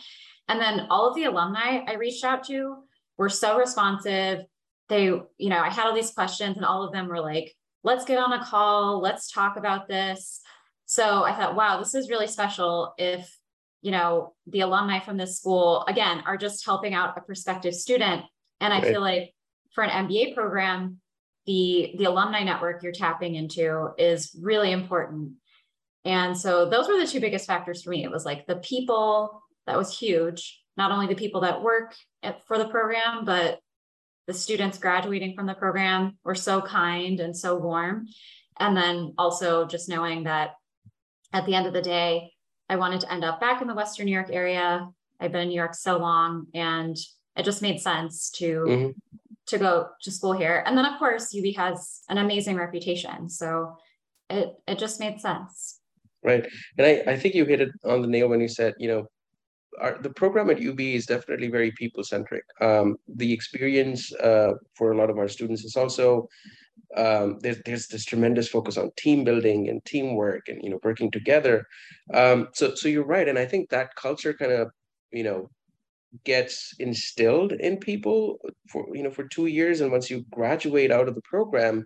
And 0.48 0.60
then 0.60 0.86
all 0.90 1.08
of 1.08 1.14
the 1.14 1.24
alumni 1.24 1.80
I 1.86 1.94
reached 1.94 2.24
out 2.24 2.44
to 2.48 2.76
were 3.16 3.28
so 3.28 3.58
responsive. 3.58 4.44
They, 4.88 5.04
you 5.04 5.48
know, 5.48 5.60
I 5.60 5.70
had 5.70 5.86
all 5.86 5.94
these 5.94 6.12
questions 6.12 6.56
and 6.56 6.64
all 6.64 6.82
of 6.82 6.92
them 6.92 7.08
were 7.08 7.20
like, 7.20 7.54
let's 7.84 8.04
get 8.04 8.18
on 8.18 8.32
a 8.32 8.44
call, 8.44 9.00
let's 9.00 9.30
talk 9.30 9.56
about 9.56 9.88
this. 9.88 10.40
So 10.86 11.24
I 11.24 11.34
thought, 11.34 11.54
wow, 11.54 11.78
this 11.78 11.94
is 11.94 12.08
really 12.08 12.26
special 12.26 12.94
if, 12.96 13.30
you 13.82 13.90
know, 13.90 14.34
the 14.46 14.60
alumni 14.60 15.00
from 15.00 15.18
this 15.18 15.36
school, 15.36 15.84
again, 15.86 16.22
are 16.26 16.36
just 16.36 16.64
helping 16.64 16.94
out 16.94 17.16
a 17.16 17.20
prospective 17.20 17.74
student. 17.74 18.24
And 18.60 18.72
I 18.72 18.80
right. 18.80 18.90
feel 18.90 19.00
like 19.02 19.34
for 19.74 19.84
an 19.84 20.06
MBA 20.08 20.34
program, 20.34 20.98
the, 21.48 21.94
the 21.96 22.04
alumni 22.04 22.44
network 22.44 22.82
you're 22.82 22.92
tapping 22.92 23.34
into 23.34 23.88
is 23.96 24.36
really 24.38 24.70
important. 24.70 25.32
And 26.04 26.36
so 26.36 26.68
those 26.68 26.86
were 26.86 26.98
the 26.98 27.06
two 27.06 27.20
biggest 27.20 27.46
factors 27.46 27.82
for 27.82 27.88
me. 27.88 28.04
It 28.04 28.10
was 28.10 28.26
like 28.26 28.46
the 28.46 28.56
people, 28.56 29.42
that 29.66 29.78
was 29.78 29.98
huge, 29.98 30.62
not 30.76 30.92
only 30.92 31.06
the 31.06 31.14
people 31.14 31.40
that 31.40 31.62
work 31.62 31.94
at, 32.22 32.46
for 32.46 32.58
the 32.58 32.68
program, 32.68 33.24
but 33.24 33.60
the 34.26 34.34
students 34.34 34.76
graduating 34.76 35.34
from 35.34 35.46
the 35.46 35.54
program 35.54 36.18
were 36.22 36.34
so 36.34 36.60
kind 36.60 37.18
and 37.18 37.34
so 37.34 37.56
warm. 37.56 38.08
And 38.60 38.76
then 38.76 39.14
also 39.16 39.64
just 39.64 39.88
knowing 39.88 40.24
that 40.24 40.50
at 41.32 41.46
the 41.46 41.54
end 41.54 41.66
of 41.66 41.72
the 41.72 41.80
day, 41.80 42.30
I 42.68 42.76
wanted 42.76 43.00
to 43.00 43.12
end 43.12 43.24
up 43.24 43.40
back 43.40 43.62
in 43.62 43.68
the 43.68 43.74
Western 43.74 44.04
New 44.04 44.12
York 44.12 44.28
area. 44.30 44.86
I've 45.18 45.32
been 45.32 45.42
in 45.42 45.48
New 45.48 45.54
York 45.54 45.74
so 45.74 45.96
long 45.96 46.48
and 46.52 46.94
it 47.36 47.44
just 47.44 47.62
made 47.62 47.80
sense 47.80 48.28
to 48.32 48.64
mm-hmm. 48.68 48.90
To 49.48 49.58
go 49.58 49.88
to 50.02 50.10
school 50.10 50.32
here. 50.32 50.62
And 50.66 50.76
then 50.76 50.84
of 50.84 50.98
course 50.98 51.34
UB 51.36 51.54
has 51.56 52.02
an 52.08 52.18
amazing 52.18 52.56
reputation. 52.56 53.28
So 53.28 53.76
it 54.30 54.54
it 54.66 54.78
just 54.78 55.00
made 55.00 55.20
sense. 55.20 55.80
Right. 56.22 56.46
And 56.76 56.86
I, 56.86 57.12
I 57.12 57.16
think 57.16 57.34
you 57.34 57.44
hit 57.44 57.60
it 57.60 57.70
on 57.84 58.02
the 58.02 58.08
nail 58.08 58.28
when 58.28 58.40
you 58.40 58.48
said, 58.48 58.74
you 58.78 58.88
know, 58.88 59.06
our, 59.80 59.98
the 60.02 60.10
program 60.10 60.50
at 60.50 60.64
UB 60.64 60.80
is 60.80 61.06
definitely 61.06 61.48
very 61.48 61.70
people 61.72 62.02
centric. 62.02 62.42
Um, 62.60 62.96
the 63.06 63.32
experience 63.32 64.12
uh, 64.14 64.54
for 64.74 64.92
a 64.92 64.96
lot 64.96 65.10
of 65.10 65.18
our 65.18 65.28
students 65.28 65.64
is 65.64 65.76
also 65.76 66.28
um, 66.96 67.38
there's, 67.40 67.60
there's 67.64 67.86
this 67.86 68.04
tremendous 68.04 68.48
focus 68.48 68.76
on 68.76 68.90
team 68.96 69.24
building 69.24 69.68
and 69.68 69.84
teamwork 69.84 70.48
and 70.48 70.62
you 70.62 70.70
know 70.70 70.80
working 70.82 71.10
together 71.10 71.66
um, 72.14 72.48
so 72.54 72.74
so 72.74 72.88
you're 72.88 73.04
right 73.04 73.28
and 73.28 73.38
i 73.38 73.44
think 73.44 73.68
that 73.68 73.94
culture 73.94 74.32
kind 74.32 74.52
of 74.52 74.70
you 75.12 75.22
know 75.22 75.50
gets 76.24 76.74
instilled 76.78 77.52
in 77.52 77.76
people 77.76 78.38
for 78.70 78.86
you 78.94 79.02
know 79.02 79.10
for 79.10 79.24
two 79.24 79.46
years 79.46 79.80
and 79.80 79.92
once 79.92 80.10
you 80.10 80.24
graduate 80.30 80.90
out 80.90 81.08
of 81.08 81.14
the 81.14 81.22
program 81.22 81.84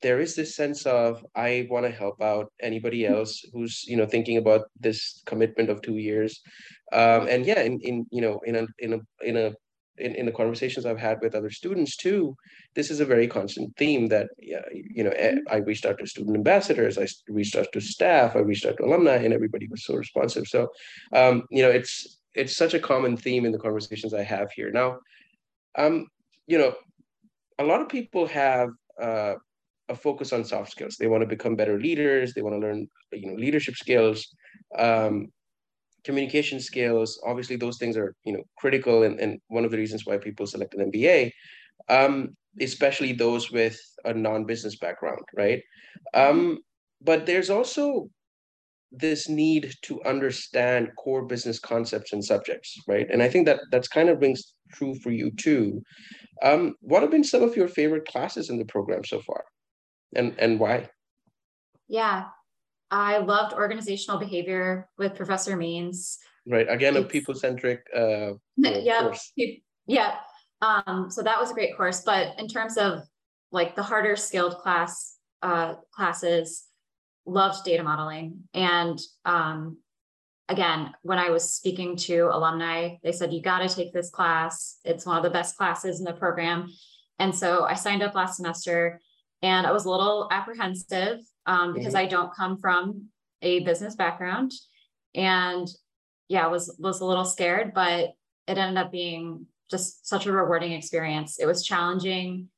there 0.00 0.20
is 0.20 0.34
this 0.34 0.54
sense 0.54 0.86
of 0.86 1.24
i 1.34 1.66
want 1.70 1.84
to 1.84 1.90
help 1.90 2.20
out 2.22 2.52
anybody 2.60 3.02
mm-hmm. 3.02 3.14
else 3.14 3.44
who's 3.52 3.84
you 3.86 3.96
know 3.96 4.06
thinking 4.06 4.36
about 4.36 4.62
this 4.80 5.22
commitment 5.26 5.70
of 5.70 5.82
two 5.82 5.96
years 5.96 6.40
um, 6.92 7.26
and 7.28 7.46
yeah 7.46 7.60
in, 7.60 7.78
in 7.80 8.06
you 8.10 8.22
know 8.22 8.40
in 8.46 8.56
a 8.56 8.66
in 8.78 8.92
a 8.94 8.98
in 9.22 9.36
a 9.36 9.52
in, 9.98 10.14
in 10.14 10.26
the 10.26 10.32
conversations 10.32 10.86
I've 10.86 10.98
had 10.98 11.18
with 11.20 11.34
other 11.34 11.50
students 11.50 11.96
too, 11.96 12.36
this 12.74 12.90
is 12.90 13.00
a 13.00 13.04
very 13.04 13.26
constant 13.26 13.76
theme 13.76 14.08
that, 14.08 14.28
yeah, 14.38 14.62
you 14.72 15.04
know, 15.04 15.10
eh, 15.10 15.32
mm-hmm. 15.32 15.52
I 15.54 15.56
reached 15.56 15.84
out 15.84 15.98
to 15.98 16.06
student 16.06 16.36
ambassadors, 16.36 16.98
I 16.98 17.06
reached 17.28 17.56
out 17.56 17.68
to 17.72 17.80
staff, 17.80 18.36
I 18.36 18.40
reached 18.40 18.66
out 18.66 18.76
to 18.78 18.84
alumni, 18.84 19.16
and 19.16 19.34
everybody 19.34 19.66
was 19.68 19.84
so 19.84 19.94
responsive. 19.94 20.46
So, 20.46 20.68
um, 21.12 21.42
you 21.50 21.62
know, 21.62 21.70
it's 21.70 22.17
it's 22.38 22.56
such 22.56 22.74
a 22.74 22.78
common 22.78 23.16
theme 23.16 23.44
in 23.44 23.52
the 23.52 23.58
conversations 23.58 24.14
I 24.14 24.22
have 24.22 24.48
here. 24.52 24.70
Now, 24.70 24.98
um, 25.76 26.06
you 26.46 26.56
know, 26.58 26.72
a 27.58 27.64
lot 27.64 27.80
of 27.82 27.88
people 27.88 28.26
have 28.26 28.70
uh, 29.02 29.34
a 29.88 29.96
focus 29.96 30.32
on 30.32 30.44
soft 30.44 30.70
skills. 30.70 30.96
They 30.96 31.08
want 31.08 31.22
to 31.22 31.26
become 31.36 31.56
better 31.56 31.78
leaders. 31.78 32.32
They 32.32 32.42
want 32.42 32.54
to 32.54 32.60
learn, 32.66 32.86
you 33.12 33.30
know, 33.30 33.34
leadership 33.34 33.74
skills, 33.74 34.26
um, 34.78 35.26
communication 36.04 36.60
skills. 36.60 37.20
Obviously, 37.26 37.56
those 37.56 37.78
things 37.78 37.96
are, 37.96 38.14
you 38.24 38.32
know, 38.34 38.44
critical 38.56 39.02
and, 39.02 39.18
and 39.18 39.40
one 39.48 39.64
of 39.64 39.72
the 39.72 39.78
reasons 39.78 40.06
why 40.06 40.16
people 40.16 40.46
select 40.46 40.74
an 40.74 40.90
MBA, 40.92 41.32
um, 41.88 42.36
especially 42.60 43.12
those 43.12 43.50
with 43.50 43.78
a 44.04 44.14
non-business 44.14 44.76
background, 44.78 45.24
right? 45.36 45.60
Um, 46.14 46.58
but 47.02 47.26
there's 47.26 47.50
also 47.50 48.08
this 48.90 49.28
need 49.28 49.74
to 49.82 50.02
understand 50.04 50.90
core 50.96 51.22
business 51.22 51.58
concepts 51.58 52.12
and 52.12 52.24
subjects, 52.24 52.76
right? 52.86 53.06
And 53.10 53.22
I 53.22 53.28
think 53.28 53.46
that 53.46 53.60
that's 53.70 53.88
kind 53.88 54.08
of 54.08 54.20
rings 54.20 54.54
true 54.72 54.94
for 54.96 55.10
you 55.10 55.30
too. 55.32 55.82
Um, 56.42 56.74
what 56.80 57.02
have 57.02 57.10
been 57.10 57.24
some 57.24 57.42
of 57.42 57.56
your 57.56 57.68
favorite 57.68 58.06
classes 58.06 58.50
in 58.50 58.58
the 58.58 58.64
program 58.64 59.04
so 59.04 59.20
far, 59.20 59.44
and 60.14 60.34
and 60.38 60.58
why? 60.58 60.88
Yeah, 61.88 62.26
I 62.90 63.18
loved 63.18 63.54
organizational 63.54 64.18
behavior 64.18 64.88
with 64.98 65.14
Professor 65.14 65.56
Means. 65.56 66.18
Right. 66.46 66.66
Again, 66.68 66.96
it's, 66.96 67.04
a 67.04 67.08
people-centric 67.08 67.80
uh, 67.94 68.32
yeah, 68.56 69.00
course. 69.00 69.32
Yeah. 69.86 70.16
Um, 70.62 71.08
so 71.10 71.22
that 71.22 71.38
was 71.38 71.50
a 71.50 71.54
great 71.54 71.76
course. 71.76 72.02
But 72.04 72.38
in 72.38 72.48
terms 72.48 72.78
of 72.78 73.02
like 73.52 73.76
the 73.76 73.82
harder 73.82 74.16
skilled 74.16 74.56
class 74.58 75.16
uh, 75.42 75.74
classes, 75.92 76.67
loved 77.28 77.64
data 77.64 77.82
modeling. 77.82 78.44
And 78.54 78.98
um, 79.24 79.78
again, 80.48 80.94
when 81.02 81.18
I 81.18 81.30
was 81.30 81.52
speaking 81.52 81.96
to 81.96 82.30
alumni, 82.32 82.96
they 83.02 83.12
said, 83.12 83.32
you 83.32 83.42
got 83.42 83.58
to 83.58 83.74
take 83.74 83.92
this 83.92 84.10
class. 84.10 84.78
It's 84.84 85.06
one 85.06 85.16
of 85.16 85.22
the 85.22 85.30
best 85.30 85.56
classes 85.56 85.98
in 85.98 86.04
the 86.04 86.12
program. 86.12 86.68
And 87.18 87.34
so 87.34 87.64
I 87.64 87.74
signed 87.74 88.02
up 88.02 88.14
last 88.14 88.36
semester 88.36 89.00
and 89.42 89.66
I 89.66 89.72
was 89.72 89.84
a 89.84 89.90
little 89.90 90.28
apprehensive 90.30 91.20
um, 91.46 91.74
because 91.74 91.94
mm-hmm. 91.94 92.04
I 92.04 92.06
don't 92.06 92.34
come 92.34 92.58
from 92.58 93.06
a 93.42 93.60
business 93.60 93.94
background. 93.94 94.52
And 95.14 95.68
yeah, 96.28 96.46
was 96.48 96.76
was 96.78 97.00
a 97.00 97.04
little 97.04 97.24
scared, 97.24 97.72
but 97.74 98.10
it 98.46 98.58
ended 98.58 98.78
up 98.78 98.92
being 98.92 99.46
just 99.70 100.06
such 100.06 100.26
a 100.26 100.32
rewarding 100.32 100.72
experience. 100.72 101.38
It 101.38 101.46
was 101.46 101.64
challenging 101.64 102.48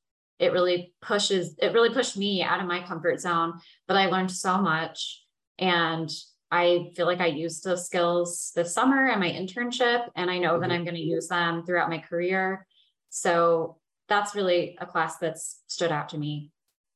it 0.41 0.53
really 0.53 0.93
pushes 1.01 1.55
it 1.59 1.73
really 1.73 1.91
pushed 1.91 2.17
me 2.17 2.43
out 2.43 2.61
of 2.61 2.67
my 2.67 2.83
comfort 2.83 3.21
zone 3.21 3.53
but 3.87 3.97
i 3.97 4.07
learned 4.07 4.33
so 4.33 4.59
much. 4.59 5.23
And 5.59 6.11
i 6.51 6.91
feel 6.97 7.07
like 7.07 7.21
i 7.21 7.27
used 7.27 7.63
those 7.63 7.87
skills 7.87 8.51
this 8.57 8.75
summer 8.75 9.07
and 9.07 9.21
my 9.21 9.31
internship 9.31 10.09
and 10.17 10.31
i 10.31 10.39
know 10.39 10.53
mm-hmm. 10.53 10.63
that 10.63 10.73
i'm 10.73 10.85
going 10.85 10.97
to 10.97 11.01
use 11.01 11.29
them 11.29 11.65
throughout 11.65 11.91
my 11.91 11.99
career. 11.99 12.67
So 13.11 13.77
that's 14.09 14.35
really 14.35 14.77
a 14.81 14.87
class 14.87 15.19
that's 15.19 15.61
stood 15.69 15.93
out 15.93 16.09
to 16.11 16.19
me. 16.19 16.51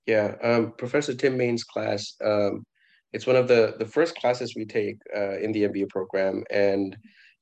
Yeah 0.06 0.34
um, 0.42 0.72
professor 0.76 1.14
tim 1.14 1.36
main's 1.36 1.64
class 1.64 2.14
um, 2.24 2.64
it's 3.12 3.26
one 3.26 3.36
of 3.36 3.46
the 3.46 3.76
the 3.78 3.86
first 3.86 4.16
classes 4.16 4.54
we 4.56 4.64
take 4.64 4.96
uh, 5.16 5.38
in 5.38 5.52
the 5.52 5.62
mba 5.68 5.88
program. 5.88 6.42
And 6.50 6.96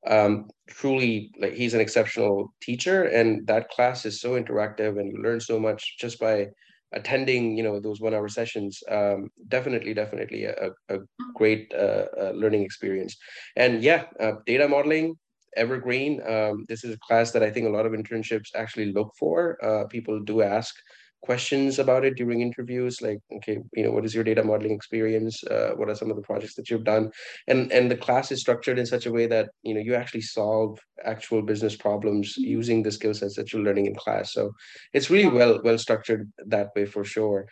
um, 0.07 0.49
truly 0.69 1.31
like 1.39 1.55
he's 1.55 1.75
an 1.75 1.81
exceptional 1.81 2.53
teacher 2.61 3.05
and 3.05 3.47
that 3.47 3.69
class 3.71 4.05
is 4.05 4.21
so 4.21 4.33
interactive 4.33 4.99
and 4.99 5.11
you 5.13 5.23
learn 5.23 5.41
so 5.41 5.61
much 5.61 5.97
just 5.99 6.19
by 6.19 6.47
attending 6.93 7.57
you 7.57 7.63
know 7.63 7.81
those 7.81 8.01
one 8.01 8.15
hour 8.15 8.29
sessions. 8.29 8.83
Um, 8.91 9.31
definitely 9.49 9.95
definitely 9.95 10.45
a, 10.45 10.71
a 10.89 10.99
great 11.35 11.73
uh, 11.75 12.07
uh, 12.21 12.33
learning 12.35 12.63
experience. 12.63 13.17
And 13.57 13.83
yeah 13.83 14.05
uh, 14.21 14.33
data 14.47 14.69
modeling 14.69 15.17
evergreen. 15.57 16.21
Um, 16.27 16.65
this 16.69 16.83
is 16.85 16.95
a 16.95 16.99
class 17.07 17.31
that 17.33 17.43
i 17.43 17.51
think 17.51 17.67
a 17.67 17.71
lot 17.71 17.87
of 17.87 17.93
internships 17.93 18.49
actually 18.55 18.93
look 18.93 19.13
for. 19.19 19.59
Uh, 19.65 19.87
people 19.87 20.21
do 20.21 20.43
ask 20.43 20.75
questions 21.23 21.79
about 21.79 22.05
it 22.05 22.17
during 22.17 22.41
interviews 22.41 23.01
like 23.01 23.19
okay 23.33 23.59
you 23.75 23.85
know 23.85 23.93
what 23.93 24.05
is 24.05 24.15
your 24.15 24.25
data 24.25 24.43
modeling 24.43 24.75
experience? 24.75 25.43
Uh, 25.45 25.71
what 25.77 25.89
are 25.89 25.95
some 25.95 26.11
of 26.11 26.17
the 26.17 26.23
projects 26.23 26.55
that 26.57 26.69
you've 26.69 26.85
done? 26.85 27.11
And 27.47 27.71
and 27.73 27.91
the 27.91 27.97
class 27.97 28.33
is 28.33 28.41
structured 28.41 28.79
in 28.79 28.87
such 28.87 29.07
a 29.07 29.13
way 29.13 29.27
that 29.29 29.51
you 29.63 29.75
know 29.75 29.81
you 29.81 29.95
actually 29.95 30.23
solve 30.23 30.79
actual 31.05 31.43
business 31.43 31.77
problems 31.77 32.33
mm-hmm. 32.33 32.51
using 32.51 32.83
the 32.83 32.93
skill 32.93 33.15
sets 33.15 33.37
that 33.37 33.53
you're 33.53 33.63
learning 33.63 33.87
in 33.87 33.95
class. 33.95 34.33
So 34.33 34.53
it's 34.93 35.11
really 35.11 35.29
well 35.29 35.61
well 35.63 35.79
structured 35.79 36.31
that 36.47 36.71
way 36.75 36.87
for 36.87 37.05
sure. 37.05 37.47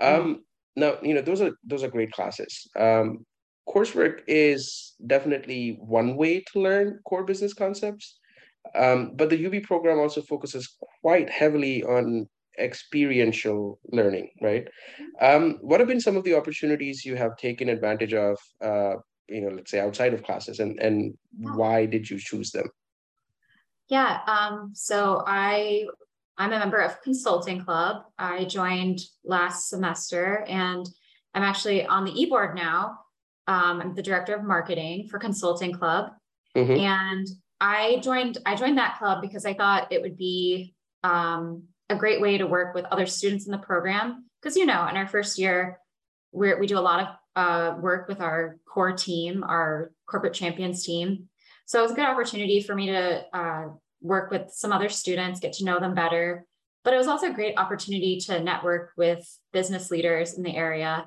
Mm-hmm. 0.00 0.20
um 0.20 0.44
now 0.74 0.96
you 1.02 1.14
know 1.14 1.22
those 1.22 1.40
are 1.40 1.52
those 1.64 1.82
are 1.84 1.96
great 1.96 2.12
classes. 2.12 2.66
Um 2.76 3.24
coursework 3.68 4.20
is 4.26 4.94
definitely 5.06 5.76
one 5.78 6.16
way 6.16 6.40
to 6.40 6.60
learn 6.60 6.98
core 7.04 7.24
business 7.24 7.54
concepts. 7.54 8.18
Um, 8.74 9.12
but 9.16 9.28
the 9.30 9.46
UB 9.46 9.62
program 9.62 9.98
also 9.98 10.22
focuses 10.22 10.76
quite 11.02 11.28
heavily 11.30 11.82
on 11.82 12.28
experiential 12.58 13.78
learning, 13.90 14.30
right? 14.40 14.68
Um, 15.20 15.58
what 15.60 15.80
have 15.80 15.88
been 15.88 16.00
some 16.00 16.16
of 16.16 16.24
the 16.24 16.34
opportunities 16.34 17.04
you 17.04 17.16
have 17.16 17.36
taken 17.36 17.68
advantage 17.68 18.14
of, 18.14 18.38
uh, 18.62 18.94
you 19.28 19.40
know, 19.40 19.54
let's 19.54 19.70
say 19.70 19.80
outside 19.80 20.14
of 20.14 20.22
classes, 20.22 20.60
and 20.60 20.78
and 20.80 21.14
why 21.38 21.86
did 21.86 22.08
you 22.08 22.18
choose 22.18 22.50
them? 22.50 22.68
Yeah, 23.88 24.20
um, 24.26 24.72
so 24.74 25.22
I 25.26 25.86
I'm 26.38 26.52
a 26.52 26.58
member 26.58 26.78
of 26.78 27.00
Consulting 27.02 27.64
Club. 27.64 28.04
I 28.18 28.44
joined 28.44 29.00
last 29.24 29.68
semester, 29.68 30.44
and 30.48 30.86
I'm 31.34 31.42
actually 31.42 31.86
on 31.86 32.04
the 32.04 32.20
e-board 32.20 32.54
now. 32.54 32.98
Um, 33.46 33.80
I'm 33.80 33.94
the 33.94 34.02
director 34.02 34.34
of 34.34 34.44
marketing 34.44 35.08
for 35.08 35.18
Consulting 35.18 35.72
Club, 35.72 36.12
mm-hmm. 36.56 36.72
and 36.72 37.26
I 37.60 38.00
joined 38.02 38.38
I 38.44 38.56
joined 38.56 38.78
that 38.78 38.98
club 38.98 39.22
because 39.22 39.46
I 39.46 39.54
thought 39.54 39.92
it 39.92 40.02
would 40.02 40.16
be 40.16 40.74
um, 41.04 41.64
a 41.92 41.98
great 41.98 42.20
way 42.20 42.38
to 42.38 42.46
work 42.46 42.74
with 42.74 42.84
other 42.86 43.06
students 43.06 43.46
in 43.46 43.52
the 43.52 43.58
program. 43.58 44.24
Because, 44.40 44.56
you 44.56 44.66
know, 44.66 44.86
in 44.88 44.96
our 44.96 45.06
first 45.06 45.38
year, 45.38 45.78
we 46.32 46.54
we 46.54 46.66
do 46.66 46.78
a 46.78 46.80
lot 46.80 47.00
of 47.00 47.08
uh, 47.36 47.80
work 47.80 48.08
with 48.08 48.20
our 48.20 48.58
core 48.66 48.92
team, 48.92 49.44
our 49.44 49.92
corporate 50.06 50.34
champions 50.34 50.84
team. 50.84 51.28
So 51.66 51.78
it 51.78 51.82
was 51.82 51.92
a 51.92 51.94
good 51.94 52.04
opportunity 52.04 52.60
for 52.62 52.74
me 52.74 52.86
to 52.86 53.24
uh, 53.32 53.64
work 54.00 54.30
with 54.30 54.50
some 54.52 54.72
other 54.72 54.88
students, 54.88 55.40
get 55.40 55.52
to 55.54 55.64
know 55.64 55.78
them 55.78 55.94
better. 55.94 56.44
But 56.84 56.94
it 56.94 56.98
was 56.98 57.06
also 57.06 57.30
a 57.30 57.34
great 57.34 57.56
opportunity 57.56 58.18
to 58.26 58.40
network 58.40 58.90
with 58.96 59.24
business 59.52 59.90
leaders 59.90 60.34
in 60.34 60.42
the 60.42 60.56
area 60.56 61.06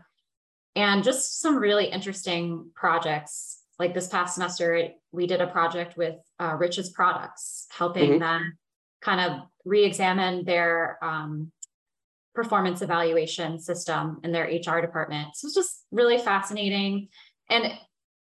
and 0.76 1.04
just 1.04 1.42
some 1.42 1.58
really 1.58 1.86
interesting 1.86 2.72
projects. 2.74 3.62
Like 3.78 3.94
this 3.94 4.08
past 4.08 4.36
semester, 4.36 4.90
we 5.12 5.28
did 5.28 5.42
a 5.42 5.48
project 5.48 5.98
with 5.98 6.16
uh, 6.40 6.56
Rich's 6.58 6.90
Products, 6.90 7.68
helping 7.70 8.12
mm-hmm. 8.12 8.20
them 8.20 8.58
kind 9.06 9.22
of 9.22 9.42
re-examine 9.66 10.46
their 10.46 10.98
um, 11.04 11.52
performance 12.34 12.82
evaluation 12.82 13.60
system 13.60 14.20
in 14.24 14.32
their 14.32 14.46
HR 14.46 14.82
department. 14.82 15.36
So 15.36 15.46
it's 15.46 15.56
just 15.56 15.86
really 15.92 16.18
fascinating. 16.18 17.10
And 17.50 17.72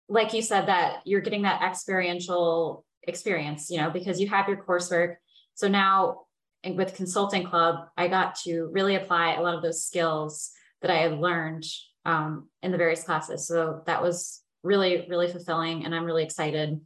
like 0.09 0.35
you 0.35 0.43
said, 0.43 0.67
that 0.67 1.01
you're 1.05 1.23
getting 1.23 1.43
that 1.43 1.63
experiential 1.63 2.85
experience, 3.03 3.71
you 3.71 3.79
know, 3.79 3.91
because 3.91 4.21
you 4.21 4.29
have 4.29 4.47
your 4.47 4.63
coursework. 4.63 5.17
So 5.55 5.69
now 5.69 6.23
with 6.65 6.95
Consulting 6.95 7.45
Club, 7.45 7.89
I 7.97 8.09
got 8.09 8.37
to 8.45 8.69
really 8.71 8.95
apply 8.95 9.35
a 9.35 9.43
lot 9.43 9.55
of 9.55 9.63
those 9.63 9.85
skills 9.85 10.51
that 10.83 10.91
I 10.91 10.99
had 10.99 11.19
learned 11.19 11.65
um, 12.05 12.49
in 12.63 12.73
the 12.73 12.79
various 12.79 13.03
classes. 13.03 13.47
So 13.47 13.83
that 13.87 14.03
was 14.03 14.43
really, 14.63 15.07
really 15.09 15.29
fulfilling. 15.29 15.85
And 15.85 15.95
I'm 15.95 16.05
really 16.05 16.25
excited 16.25 16.81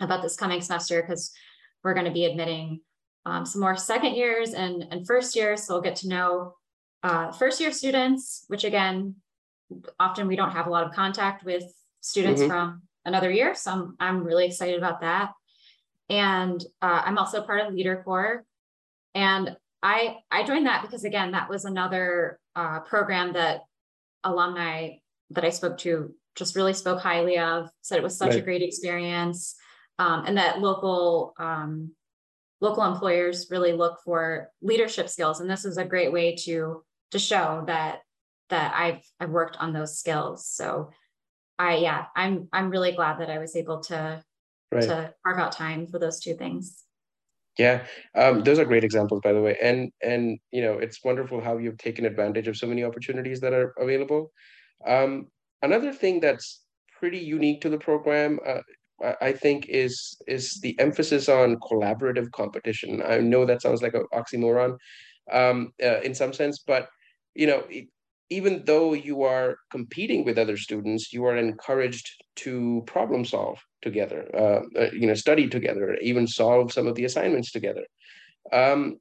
about 0.00 0.22
this 0.22 0.36
coming 0.36 0.60
semester 0.60 1.02
because 1.02 1.32
we're 1.82 1.94
going 1.94 2.06
to 2.06 2.12
be 2.12 2.24
admitting 2.24 2.80
um, 3.26 3.44
some 3.44 3.60
more 3.60 3.76
second 3.76 4.14
years 4.14 4.54
and, 4.54 4.86
and 4.90 5.06
first 5.06 5.36
years. 5.36 5.64
So 5.64 5.74
we'll 5.74 5.82
get 5.82 5.96
to 5.96 6.08
know 6.08 6.54
uh, 7.02 7.32
first 7.32 7.60
year 7.60 7.72
students, 7.72 8.44
which 8.48 8.64
again, 8.64 9.16
often 10.00 10.26
we 10.26 10.36
don't 10.36 10.52
have 10.52 10.66
a 10.66 10.70
lot 10.70 10.86
of 10.86 10.92
contact 10.92 11.44
with 11.44 11.64
students 12.00 12.40
mm-hmm. 12.40 12.50
from 12.50 12.82
another 13.04 13.30
year. 13.30 13.54
So 13.54 13.70
I'm, 13.70 13.96
I'm 14.00 14.24
really 14.24 14.46
excited 14.46 14.78
about 14.78 15.00
that. 15.00 15.32
And 16.08 16.62
uh, 16.80 17.02
I'm 17.04 17.18
also 17.18 17.42
part 17.42 17.66
of 17.66 17.74
Leader 17.74 18.02
Corps. 18.04 18.44
And 19.14 19.56
I 19.82 20.16
I 20.30 20.42
joined 20.44 20.66
that 20.66 20.82
because 20.82 21.04
again, 21.04 21.32
that 21.32 21.48
was 21.48 21.64
another 21.64 22.40
uh, 22.56 22.80
program 22.80 23.34
that 23.34 23.60
alumni 24.24 24.90
that 25.30 25.44
I 25.44 25.50
spoke 25.50 25.78
to 25.78 26.14
just 26.34 26.56
really 26.56 26.72
spoke 26.72 27.00
highly 27.00 27.38
of. 27.38 27.68
Said 27.82 27.98
it 27.98 28.02
was 28.02 28.16
such 28.16 28.30
right. 28.30 28.38
a 28.38 28.42
great 28.42 28.62
experience, 28.62 29.54
um, 29.98 30.24
and 30.26 30.36
that 30.36 30.60
local 30.60 31.34
um, 31.38 31.92
local 32.60 32.84
employers 32.84 33.48
really 33.50 33.72
look 33.72 33.98
for 34.04 34.48
leadership 34.62 35.08
skills, 35.08 35.40
and 35.40 35.50
this 35.50 35.64
is 35.64 35.76
a 35.76 35.84
great 35.84 36.12
way 36.12 36.36
to 36.44 36.82
to 37.10 37.18
show 37.18 37.64
that 37.66 38.00
that 38.50 38.74
I've 38.74 39.02
I've 39.20 39.30
worked 39.30 39.56
on 39.58 39.72
those 39.72 39.98
skills. 39.98 40.46
So 40.46 40.90
I 41.58 41.76
yeah, 41.76 42.06
I'm 42.16 42.48
I'm 42.52 42.70
really 42.70 42.92
glad 42.92 43.20
that 43.20 43.30
I 43.30 43.38
was 43.38 43.56
able 43.56 43.80
to 43.84 44.22
right. 44.72 44.82
to 44.82 45.14
carve 45.24 45.38
out 45.38 45.52
time 45.52 45.86
for 45.86 45.98
those 45.98 46.20
two 46.20 46.34
things. 46.34 46.84
Yeah, 47.58 47.86
um, 48.14 48.44
those 48.44 48.60
are 48.60 48.64
great 48.64 48.84
examples, 48.84 49.20
by 49.22 49.32
the 49.32 49.40
way, 49.40 49.56
and 49.60 49.90
and 50.02 50.38
you 50.52 50.62
know 50.62 50.78
it's 50.78 51.04
wonderful 51.04 51.40
how 51.40 51.58
you've 51.58 51.78
taken 51.78 52.06
advantage 52.06 52.46
of 52.46 52.56
so 52.56 52.66
many 52.66 52.84
opportunities 52.84 53.40
that 53.40 53.52
are 53.52 53.74
available. 53.78 54.30
Um, 54.86 55.26
another 55.62 55.92
thing 55.92 56.20
that's 56.20 56.62
pretty 56.98 57.18
unique 57.18 57.60
to 57.62 57.68
the 57.68 57.78
program, 57.78 58.38
uh, 58.46 58.60
I 59.20 59.32
think, 59.32 59.66
is 59.68 60.20
is 60.26 60.60
the 60.60 60.78
emphasis 60.78 61.28
on 61.28 61.56
collaborative 61.60 62.30
competition. 62.32 63.02
I 63.06 63.18
know 63.18 63.44
that 63.46 63.62
sounds 63.62 63.82
like 63.82 63.94
an 63.94 64.06
oxymoron 64.12 64.76
um, 65.32 65.72
uh, 65.82 66.00
in 66.00 66.14
some 66.14 66.32
sense, 66.32 66.58
but 66.66 66.88
you 67.34 67.46
know, 67.46 67.64
even 68.30 68.62
though 68.64 68.92
you 68.92 69.22
are 69.22 69.56
competing 69.70 70.24
with 70.24 70.38
other 70.38 70.56
students, 70.56 71.12
you 71.12 71.24
are 71.24 71.36
encouraged 71.36 72.10
to 72.36 72.82
problem 72.86 73.24
solve 73.24 73.58
together, 73.82 74.28
uh, 74.34 74.60
uh, 74.80 74.90
you 74.92 75.06
know, 75.06 75.14
study 75.14 75.48
together, 75.48 75.96
even 76.02 76.26
solve 76.26 76.72
some 76.72 76.86
of 76.86 76.94
the 76.94 77.04
assignments 77.04 77.52
together. 77.52 77.84
Um, 78.52 78.98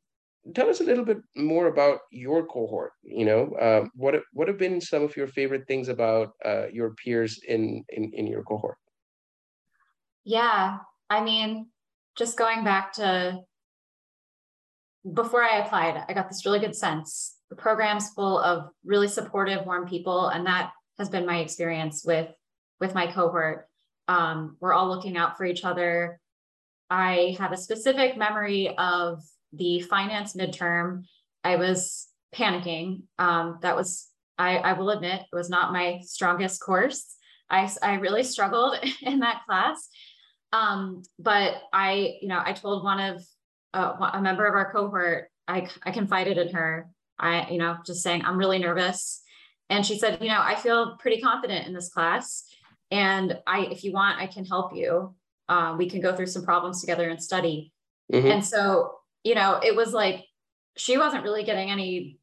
tell 0.56 0.70
us 0.70 0.80
a 0.80 0.84
little 0.84 1.06
bit 1.06 1.18
more 1.36 1.68
about 1.68 2.00
your 2.12 2.46
cohort. 2.46 2.92
You 3.04 3.26
know, 3.26 3.52
uh, 3.60 3.86
what 3.96 4.16
what 4.34 4.48
have 4.48 4.58
been 4.58 4.80
some 4.80 5.04
of 5.04 5.18
your 5.18 5.28
favorite 5.28 5.68
things 5.68 5.90
about 5.90 6.30
uh, 6.46 6.68
your 6.72 6.94
peers 7.04 7.40
in, 7.48 7.84
in 7.90 8.12
in 8.14 8.28
your 8.28 8.44
cohort? 8.44 8.78
Yeah, 10.28 10.80
I 11.10 11.24
mean, 11.24 11.68
just 12.18 12.38
going 12.38 12.66
back 12.66 12.92
to 12.94 13.40
before 15.14 15.42
I 15.42 15.60
applied, 15.60 16.04
I 16.10 16.12
got 16.12 16.28
this 16.28 16.46
really 16.46 16.60
good 16.60 16.76
sense 16.76 17.38
the 17.50 17.56
program's 17.56 18.10
full 18.10 18.38
of 18.40 18.68
really 18.84 19.08
supportive, 19.08 19.66
warm 19.66 19.88
people, 19.88 20.28
and 20.28 20.46
that 20.46 20.72
has 20.98 21.08
been 21.08 21.26
my 21.26 21.38
experience 21.38 22.04
with 22.06 22.28
with 22.82 22.94
my 22.94 23.08
cohort. 23.08 23.70
Um, 24.10 24.58
we're 24.60 24.74
all 24.74 24.90
looking 24.90 25.16
out 25.16 25.38
for 25.38 25.46
each 25.46 25.64
other. 25.64 26.20
I 26.90 27.38
have 27.40 27.54
a 27.54 27.58
specific 27.58 28.18
memory 28.18 28.76
of 28.78 29.24
the 29.54 29.80
finance 29.80 30.36
midterm. 30.36 31.04
I 31.46 31.56
was 31.56 32.10
panicking. 32.36 33.04
Um, 33.18 33.60
that 33.62 33.78
was, 33.78 34.08
I, 34.38 34.58
I 34.58 34.74
will 34.74 34.90
admit, 34.90 35.22
it 35.22 35.36
was 35.36 35.50
not 35.50 35.72
my 35.72 36.02
strongest 36.04 36.62
course. 36.62 37.16
I, 37.50 37.70
I 37.82 37.96
really 37.96 38.24
struggled 38.24 38.76
in 39.02 39.20
that 39.20 39.42
class. 39.46 39.90
Um, 40.54 41.04
but 41.20 41.56
I, 41.74 42.18
you 42.22 42.28
know, 42.28 42.42
I 42.44 42.54
told 42.54 42.84
one 42.84 43.00
of 43.00 43.24
uh, 43.74 44.12
a 44.14 44.22
member 44.22 44.46
of 44.46 44.56
our 44.56 44.72
cohort, 44.72 45.30
I, 45.48 45.68
I 45.84 45.92
confided 45.92 46.38
in 46.38 46.54
her 46.54 46.90
I, 47.20 47.50
you 47.50 47.58
know, 47.58 47.78
just 47.86 48.04
saying, 48.04 48.24
I'm 48.26 48.38
really 48.38 48.60
nervous. 48.60 49.22
And 49.70 49.86
she 49.86 49.98
said, 49.98 50.20
you 50.22 50.30
know, 50.30 50.40
I 50.42 50.56
feel 50.56 50.98
pretty 50.98 51.22
confident 51.22 51.68
in 51.68 51.74
this 51.74 51.90
class. 51.90 52.46
And 52.92 53.38
I, 53.46 53.68
if 53.72 53.84
you 53.84 53.92
want, 53.92 54.20
I 54.20 54.28
can 54.28 54.46
help 54.46 54.76
you. 54.76 55.16
Um, 55.50 55.78
we 55.78 55.90
can 55.90 56.02
go 56.02 56.16
through 56.16 56.28
some 56.28 56.44
problems 56.44 56.82
together 56.82 57.10
and 57.10 57.22
study. 57.22 57.74
Mm-hmm. 58.14 58.28
And 58.28 58.46
so, 58.46 58.96
you 59.24 59.36
know, 59.36 59.60
it 59.64 59.76
was 59.76 59.94
like 59.94 60.26
she 60.78 60.98
wasn't 60.98 61.24
really 61.24 61.44
getting 61.44 61.70
any 61.70 62.20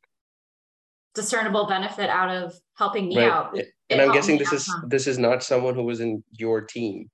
discernible 1.14 1.66
benefit 1.66 2.08
out 2.08 2.30
of 2.30 2.54
helping 2.76 3.08
me 3.08 3.18
right. 3.18 3.30
out. 3.30 3.58
It 3.58 3.68
and 3.90 4.00
I'm 4.00 4.12
guessing 4.12 4.38
this 4.38 4.52
is 4.52 4.72
this 4.86 5.06
is 5.06 5.18
not 5.18 5.42
someone 5.42 5.74
who 5.74 5.84
was 5.84 6.00
in 6.00 6.24
your 6.32 6.62
team. 6.62 7.10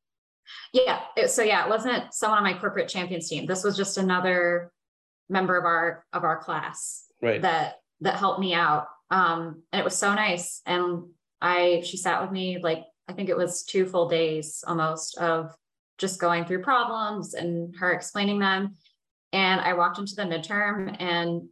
Yeah. 0.72 1.00
It, 1.16 1.30
so 1.30 1.42
yeah, 1.42 1.64
it 1.64 1.70
wasn't 1.70 2.12
someone 2.14 2.38
on 2.38 2.44
my 2.44 2.58
corporate 2.58 2.88
champions 2.88 3.28
team. 3.28 3.46
This 3.46 3.64
was 3.64 3.76
just 3.76 3.98
another 3.98 4.70
member 5.28 5.56
of 5.56 5.64
our 5.64 6.04
of 6.12 6.24
our 6.24 6.42
class 6.42 7.04
right. 7.22 7.40
that 7.42 7.76
that 8.00 8.16
helped 8.16 8.40
me 8.40 8.54
out. 8.54 8.86
Um, 9.10 9.62
and 9.72 9.80
it 9.80 9.84
was 9.84 9.96
so 9.96 10.14
nice. 10.14 10.60
And 10.66 11.04
I 11.40 11.82
she 11.84 11.96
sat 11.96 12.20
with 12.22 12.30
me 12.30 12.58
like 12.62 12.84
I 13.08 13.12
think 13.12 13.28
it 13.28 13.36
was 13.36 13.62
two 13.62 13.86
full 13.86 14.08
days 14.08 14.62
almost 14.66 15.18
of 15.18 15.54
just 15.98 16.20
going 16.20 16.44
through 16.44 16.62
problems 16.62 17.34
and 17.34 17.74
her 17.76 17.92
explaining 17.92 18.38
them. 18.38 18.74
And 19.32 19.60
I 19.60 19.74
walked 19.74 19.98
into 19.98 20.14
the 20.14 20.22
midterm 20.22 20.96
and 21.00 21.48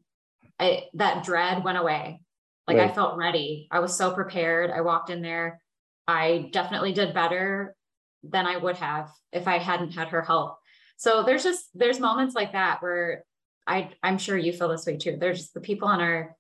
I 0.59 0.85
that 0.95 1.25
dread 1.25 1.65
went 1.65 1.79
away. 1.79 2.21
Like 2.67 2.77
right. 2.77 2.91
I 2.91 2.95
felt 2.95 3.17
ready. 3.17 3.69
I 3.71 3.81
was 3.81 3.97
so 3.97 4.13
prepared. 4.13 4.71
I 4.71 4.83
walked 4.83 5.11
in 5.11 5.23
there. 5.23 5.61
I 6.07 6.51
definitely 6.53 6.93
did 6.93 7.15
better 7.15 7.75
than 8.23 8.47
I 8.47 8.57
would 8.57 8.77
have 8.77 9.11
if 9.33 9.47
I 9.47 9.59
hadn't 9.59 9.93
had 9.93 10.09
her 10.09 10.23
help. 10.23 10.59
So 10.97 11.23
there's 11.23 11.45
just 11.45 11.69
there's 11.75 12.01
moments 12.01 12.35
like 12.35 12.53
that 12.53 12.83
where 12.83 13.25
I 13.67 13.91
I'm 14.03 14.19
sure 14.19 14.37
you 14.37 14.53
feel 14.53 14.69
this 14.69 14.87
way 14.87 14.97
too. 14.97 15.17
There's 15.19 15.39
just 15.39 15.55
the 15.55 15.61
people 15.61 15.91
in 15.91 16.01
our 16.01 16.37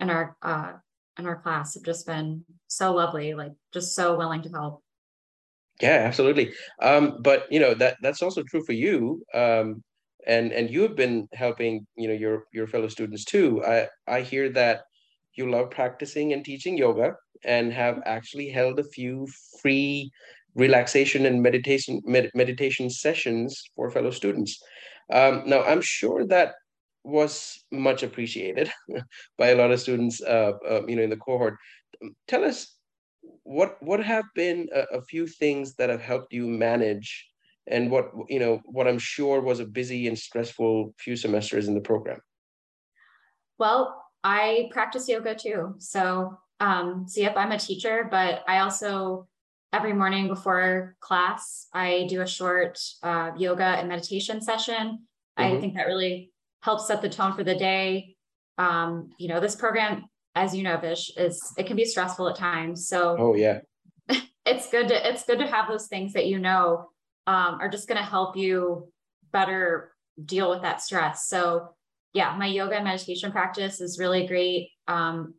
in 0.00 0.10
our 0.10 0.36
uh 0.42 0.72
in 1.18 1.26
our 1.26 1.40
class 1.40 1.74
have 1.74 1.84
just 1.84 2.06
been 2.06 2.44
so 2.66 2.94
lovely, 2.94 3.34
like 3.34 3.52
just 3.72 3.94
so 3.94 4.16
willing 4.16 4.42
to 4.42 4.48
help. 4.48 4.82
Yeah, 5.80 6.02
absolutely. 6.06 6.52
Um, 6.82 7.18
but 7.22 7.46
you 7.50 7.60
know 7.60 7.74
that 7.74 7.96
that's 8.02 8.22
also 8.22 8.42
true 8.42 8.64
for 8.64 8.72
you. 8.72 9.22
Um, 9.34 9.82
and 10.26 10.52
and 10.52 10.70
you 10.70 10.82
have 10.82 10.96
been 10.96 11.28
helping 11.32 11.86
you 11.96 12.08
know 12.08 12.14
your 12.14 12.44
your 12.52 12.66
fellow 12.66 12.88
students 12.88 13.24
too. 13.24 13.64
I 13.64 13.88
I 14.06 14.22
hear 14.22 14.50
that 14.50 14.82
you 15.34 15.50
love 15.50 15.70
practicing 15.70 16.32
and 16.32 16.44
teaching 16.44 16.76
yoga 16.76 17.14
and 17.44 17.72
have 17.72 18.02
actually 18.04 18.48
held 18.48 18.78
a 18.78 18.84
few 18.84 19.26
free 19.62 20.10
relaxation 20.54 21.26
and 21.26 21.42
meditation 21.42 22.00
med- 22.04 22.30
meditation 22.34 22.90
sessions 22.90 23.62
for 23.76 23.90
fellow 23.90 24.10
students. 24.10 24.60
Um, 25.12 25.42
now 25.46 25.62
I'm 25.62 25.80
sure 25.80 26.26
that 26.26 26.54
was 27.04 27.64
much 27.72 28.02
appreciated 28.02 28.70
by 29.38 29.48
a 29.48 29.56
lot 29.56 29.70
of 29.70 29.80
students, 29.80 30.20
uh, 30.22 30.52
uh, 30.68 30.82
you 30.86 30.96
know, 30.96 31.02
in 31.02 31.10
the 31.10 31.16
cohort. 31.16 31.56
Tell 32.28 32.44
us 32.44 32.76
what 33.42 33.76
what 33.82 34.02
have 34.02 34.24
been 34.34 34.68
a, 34.74 34.98
a, 34.98 35.02
few 35.02 35.26
things 35.26 35.74
that 35.74 35.90
have 35.90 36.00
helped 36.00 36.32
you 36.32 36.46
manage, 36.46 37.26
and 37.66 37.90
what 37.90 38.10
you 38.28 38.38
know, 38.38 38.60
what 38.64 38.88
I'm 38.88 38.98
sure 38.98 39.40
was 39.40 39.60
a 39.60 39.66
busy 39.66 40.08
and 40.08 40.18
stressful 40.18 40.94
few 40.98 41.16
semesters 41.16 41.68
in 41.68 41.74
the 41.74 41.80
program. 41.80 42.20
Well, 43.58 44.02
I 44.24 44.68
practice 44.72 45.08
yoga 45.08 45.34
too. 45.34 45.74
So, 45.78 46.38
um, 46.60 47.06
see, 47.08 47.24
if 47.24 47.36
I'm 47.36 47.52
a 47.52 47.58
teacher, 47.58 48.08
but 48.10 48.42
I 48.48 48.60
also 48.60 49.28
every 49.72 49.92
morning 49.92 50.26
before 50.26 50.96
class 51.00 51.66
I 51.72 52.06
do 52.08 52.22
a 52.22 52.26
short 52.26 52.80
uh, 53.02 53.30
yoga 53.36 53.64
and 53.64 53.88
meditation 53.88 54.40
session. 54.40 55.06
Mm-hmm. 55.38 55.56
I 55.56 55.60
think 55.60 55.74
that 55.74 55.86
really 55.86 56.32
helps 56.62 56.86
set 56.86 57.02
the 57.02 57.08
tone 57.08 57.34
for 57.34 57.44
the 57.44 57.54
day. 57.54 58.16
Um, 58.58 59.10
you 59.18 59.28
know, 59.28 59.40
this 59.40 59.56
program, 59.56 60.04
as 60.34 60.54
you 60.54 60.62
know, 60.62 60.76
Vish, 60.76 61.16
is 61.16 61.52
it 61.56 61.66
can 61.66 61.76
be 61.76 61.84
stressful 61.84 62.28
at 62.28 62.36
times. 62.36 62.88
So 62.88 63.16
oh 63.18 63.34
yeah. 63.34 63.60
it's 64.46 64.70
good 64.70 64.88
to 64.88 65.08
it's 65.08 65.24
good 65.24 65.38
to 65.38 65.46
have 65.46 65.68
those 65.68 65.86
things 65.86 66.12
that 66.14 66.26
you 66.26 66.38
know 66.38 66.90
um, 67.26 67.58
are 67.60 67.68
just 67.68 67.88
going 67.88 67.98
to 67.98 68.04
help 68.04 68.36
you 68.36 68.90
better 69.32 69.92
deal 70.24 70.50
with 70.50 70.62
that 70.62 70.82
stress. 70.82 71.28
So 71.28 71.74
yeah, 72.12 72.34
my 72.36 72.46
yoga 72.46 72.74
and 72.74 72.84
meditation 72.84 73.30
practice 73.30 73.80
is 73.80 73.98
really 73.98 74.26
great. 74.26 74.70
Um, 74.88 75.34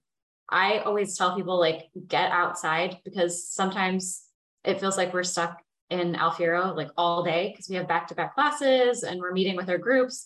I 0.52 0.80
always 0.80 1.18
tell 1.18 1.36
people 1.36 1.60
like 1.60 1.90
get 2.08 2.32
outside 2.32 2.98
because 3.06 3.48
sometimes 3.48 4.24
it 4.64 4.80
feels 4.80 4.98
like 4.98 5.14
we're 5.14 5.24
stuck 5.24 5.62
in 5.90 6.16
Alfiero 6.16 6.76
like 6.76 6.90
all 6.98 7.24
day 7.24 7.50
because 7.52 7.68
we 7.70 7.76
have 7.76 7.88
back 7.88 8.08
to 8.08 8.16
back 8.16 8.36
classes 8.36 9.04
and 9.04 9.20
we're 9.20 9.34
meeting 9.34 9.56
with 9.56 9.70
our 9.70 9.78
groups. 9.78 10.26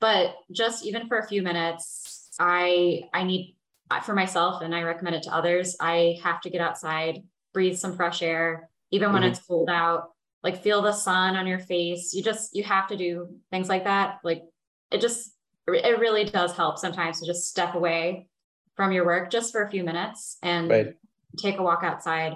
But 0.00 0.34
just 0.52 0.86
even 0.86 1.08
for 1.08 1.18
a 1.18 1.26
few 1.26 1.42
minutes 1.42 2.14
i 2.40 3.02
i 3.12 3.24
need 3.24 3.56
for 4.04 4.14
myself 4.14 4.62
and 4.62 4.72
i 4.72 4.80
recommend 4.82 5.16
it 5.16 5.24
to 5.24 5.34
others 5.34 5.74
i 5.80 6.16
have 6.22 6.40
to 6.40 6.48
get 6.48 6.60
outside 6.60 7.20
breathe 7.52 7.76
some 7.76 7.96
fresh 7.96 8.22
air 8.22 8.70
even 8.92 9.12
when 9.12 9.22
mm-hmm. 9.22 9.32
it's 9.32 9.44
cold 9.44 9.68
out 9.68 10.10
like 10.42 10.62
feel 10.62 10.82
the 10.82 10.92
sun 10.92 11.36
on 11.36 11.46
your 11.46 11.58
face. 11.58 12.14
You 12.14 12.22
just 12.22 12.54
you 12.54 12.62
have 12.64 12.88
to 12.88 12.96
do 12.96 13.28
things 13.50 13.68
like 13.68 13.84
that. 13.84 14.18
Like 14.22 14.42
it 14.90 15.00
just 15.00 15.32
it 15.66 15.98
really 15.98 16.24
does 16.24 16.56
help 16.56 16.78
sometimes 16.78 17.20
to 17.20 17.26
just 17.26 17.48
step 17.48 17.74
away 17.74 18.26
from 18.78 18.92
your 18.92 19.04
work 19.04 19.28
just 19.28 19.50
for 19.50 19.62
a 19.64 19.68
few 19.68 19.82
minutes 19.82 20.38
and 20.40 20.70
right. 20.70 20.94
take 21.36 21.58
a 21.58 21.62
walk 21.62 21.80
outside. 21.82 22.34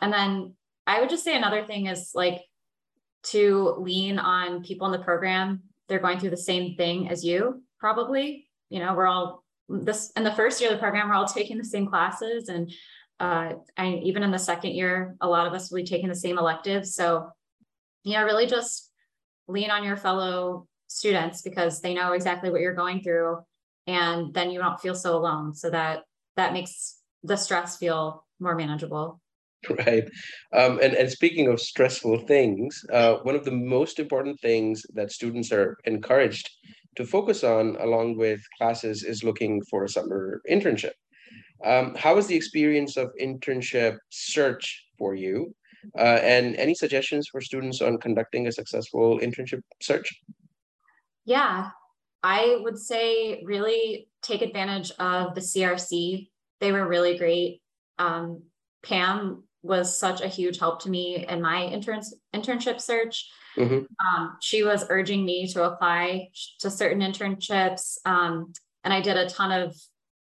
And 0.00 0.10
then 0.10 0.54
i 0.86 1.00
would 1.00 1.08
just 1.10 1.24
say 1.24 1.34
another 1.36 1.64
thing 1.64 1.86
is 1.86 2.12
like 2.14 2.42
to 3.24 3.74
lean 3.78 4.18
on 4.18 4.62
people 4.62 4.86
in 4.86 4.92
the 4.92 5.04
program. 5.04 5.62
They're 5.88 5.98
going 5.98 6.20
through 6.20 6.30
the 6.30 6.36
same 6.36 6.76
thing 6.76 7.10
as 7.10 7.24
you 7.24 7.62
probably. 7.78 8.46
You 8.70 8.78
know 8.80 8.94
we're 8.94 9.06
all 9.06 9.44
this 9.68 10.12
in 10.16 10.24
the 10.24 10.32
first 10.32 10.60
year 10.60 10.70
of 10.70 10.76
the 10.76 10.80
program 10.80 11.08
we're 11.08 11.16
all 11.16 11.26
taking 11.26 11.58
the 11.58 11.64
same 11.64 11.86
classes. 11.88 12.48
And 12.48 12.72
uh, 13.18 13.54
and 13.76 14.02
even 14.04 14.22
in 14.22 14.30
the 14.30 14.38
second 14.38 14.72
year 14.72 15.16
a 15.20 15.28
lot 15.28 15.46
of 15.46 15.54
us 15.54 15.70
will 15.70 15.78
be 15.78 15.84
taking 15.84 16.08
the 16.08 16.14
same 16.14 16.38
electives. 16.38 16.94
So 16.94 17.30
you 18.04 18.12
know 18.12 18.24
really 18.24 18.46
just 18.46 18.92
lean 19.48 19.72
on 19.72 19.82
your 19.82 19.96
fellow 19.96 20.68
students 20.86 21.42
because 21.42 21.80
they 21.80 21.94
know 21.94 22.12
exactly 22.12 22.50
what 22.50 22.60
you're 22.60 22.74
going 22.74 23.02
through 23.02 23.38
and 23.86 24.32
then 24.34 24.50
you 24.50 24.58
don't 24.58 24.80
feel 24.80 24.94
so 24.94 25.16
alone. 25.16 25.54
So 25.54 25.70
that 25.70 26.04
that 26.36 26.52
makes 26.52 26.98
the 27.22 27.36
stress 27.36 27.76
feel 27.76 28.24
more 28.40 28.54
manageable. 28.54 29.20
Right. 29.86 30.04
Um, 30.52 30.78
and, 30.82 30.92
and 30.92 31.10
speaking 31.10 31.48
of 31.48 31.58
stressful 31.58 32.26
things, 32.26 32.84
uh, 32.92 33.14
one 33.22 33.34
of 33.34 33.46
the 33.46 33.50
most 33.50 33.98
important 33.98 34.38
things 34.40 34.84
that 34.92 35.10
students 35.10 35.50
are 35.52 35.78
encouraged 35.86 36.50
to 36.96 37.06
focus 37.06 37.42
on 37.42 37.76
along 37.76 38.18
with 38.18 38.40
classes 38.58 39.04
is 39.04 39.24
looking 39.24 39.62
for 39.70 39.84
a 39.84 39.88
summer 39.88 40.42
internship. 40.50 40.92
Um, 41.64 41.94
how 41.94 42.14
was 42.14 42.26
the 42.26 42.36
experience 42.36 42.98
of 42.98 43.10
internship 43.18 43.96
search 44.10 44.84
for 44.98 45.14
you? 45.14 45.54
Uh, 45.98 46.20
and 46.22 46.56
any 46.56 46.74
suggestions 46.74 47.28
for 47.30 47.40
students 47.40 47.80
on 47.80 47.98
conducting 47.98 48.46
a 48.46 48.52
successful 48.52 49.18
internship 49.20 49.62
search? 49.82 50.08
Yeah, 51.24 51.70
I 52.24 52.56
would 52.62 52.78
say 52.78 53.42
really 53.44 54.08
take 54.22 54.40
advantage 54.40 54.90
of 54.98 55.34
the 55.34 55.42
CRC. 55.42 56.30
They 56.58 56.72
were 56.72 56.88
really 56.88 57.18
great. 57.18 57.60
Um, 57.98 58.44
Pam 58.82 59.44
was 59.62 59.98
such 59.98 60.22
a 60.22 60.28
huge 60.28 60.58
help 60.58 60.82
to 60.82 60.90
me 60.90 61.26
in 61.28 61.42
my 61.42 61.64
interns, 61.64 62.14
internship 62.34 62.80
search. 62.80 63.30
Mm-hmm. 63.58 63.84
Um, 64.06 64.36
she 64.40 64.62
was 64.62 64.86
urging 64.88 65.26
me 65.26 65.46
to 65.48 65.64
apply 65.64 66.30
to 66.60 66.70
certain 66.70 67.00
internships. 67.00 67.98
Um, 68.06 68.54
and 68.84 68.94
I 68.94 69.02
did 69.02 69.18
a 69.18 69.28
ton 69.28 69.52
of 69.52 69.76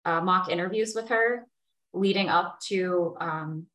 uh, 0.04 0.20
mock 0.20 0.50
interviews 0.50 0.92
with 0.94 1.08
her 1.08 1.46
leading 1.94 2.28
up 2.28 2.60
to 2.68 3.16
um, 3.20 3.66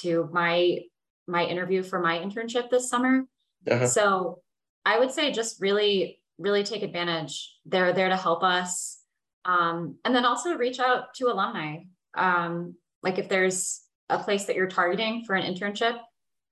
to 0.00 0.28
my 0.32 0.78
my 1.26 1.44
interview 1.44 1.82
for 1.82 1.98
my 1.98 2.18
internship 2.18 2.70
this 2.70 2.88
summer. 2.88 3.24
Uh-huh. 3.68 3.86
So 3.88 4.42
I 4.86 5.00
would 5.00 5.10
say 5.10 5.32
just 5.32 5.60
really 5.60 6.20
really 6.38 6.64
take 6.64 6.82
advantage. 6.82 7.54
They're 7.64 7.92
there 7.92 8.08
to 8.08 8.16
help 8.16 8.42
us, 8.42 9.00
um, 9.44 9.96
and 10.04 10.14
then 10.14 10.24
also 10.24 10.56
reach 10.56 10.80
out 10.80 11.14
to 11.16 11.26
alumni. 11.26 11.78
Um, 12.16 12.74
like 13.02 13.18
if 13.18 13.28
there's 13.28 13.82
a 14.08 14.18
place 14.18 14.44
that 14.46 14.56
you're 14.56 14.68
targeting 14.68 15.24
for 15.24 15.34
an 15.34 15.54
internship, 15.54 15.98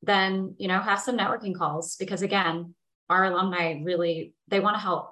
then 0.03 0.55
you 0.59 0.69
know 0.69 0.81
have 0.81 1.01
some 1.01 1.17
networking 1.17 1.55
calls 1.55 1.97
because 1.97 2.23
again, 2.23 2.75
our 3.09 3.25
alumni 3.25 3.81
really 3.83 4.35
they 4.49 4.61
want 4.61 4.77
to 4.77 4.81
help. 4.81 5.11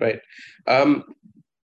Right. 0.00 0.20
Um, 0.66 1.04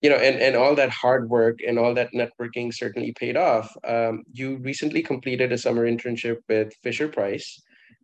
you 0.01 0.09
know, 0.09 0.17
and, 0.17 0.39
and 0.39 0.55
all 0.55 0.75
that 0.75 0.89
hard 0.91 1.29
work 1.29 1.59
and 1.67 1.79
all 1.79 1.93
that 1.95 2.13
networking 2.13 2.73
certainly 2.73 3.11
paid 3.13 3.37
off. 3.37 3.75
Um, 3.83 4.23
you 4.31 4.57
recently 4.57 5.01
completed 5.01 5.51
a 5.51 5.57
summer 5.57 5.89
internship 5.89 6.37
with 6.47 6.73
Fisher 6.83 7.07
Price, 7.07 7.59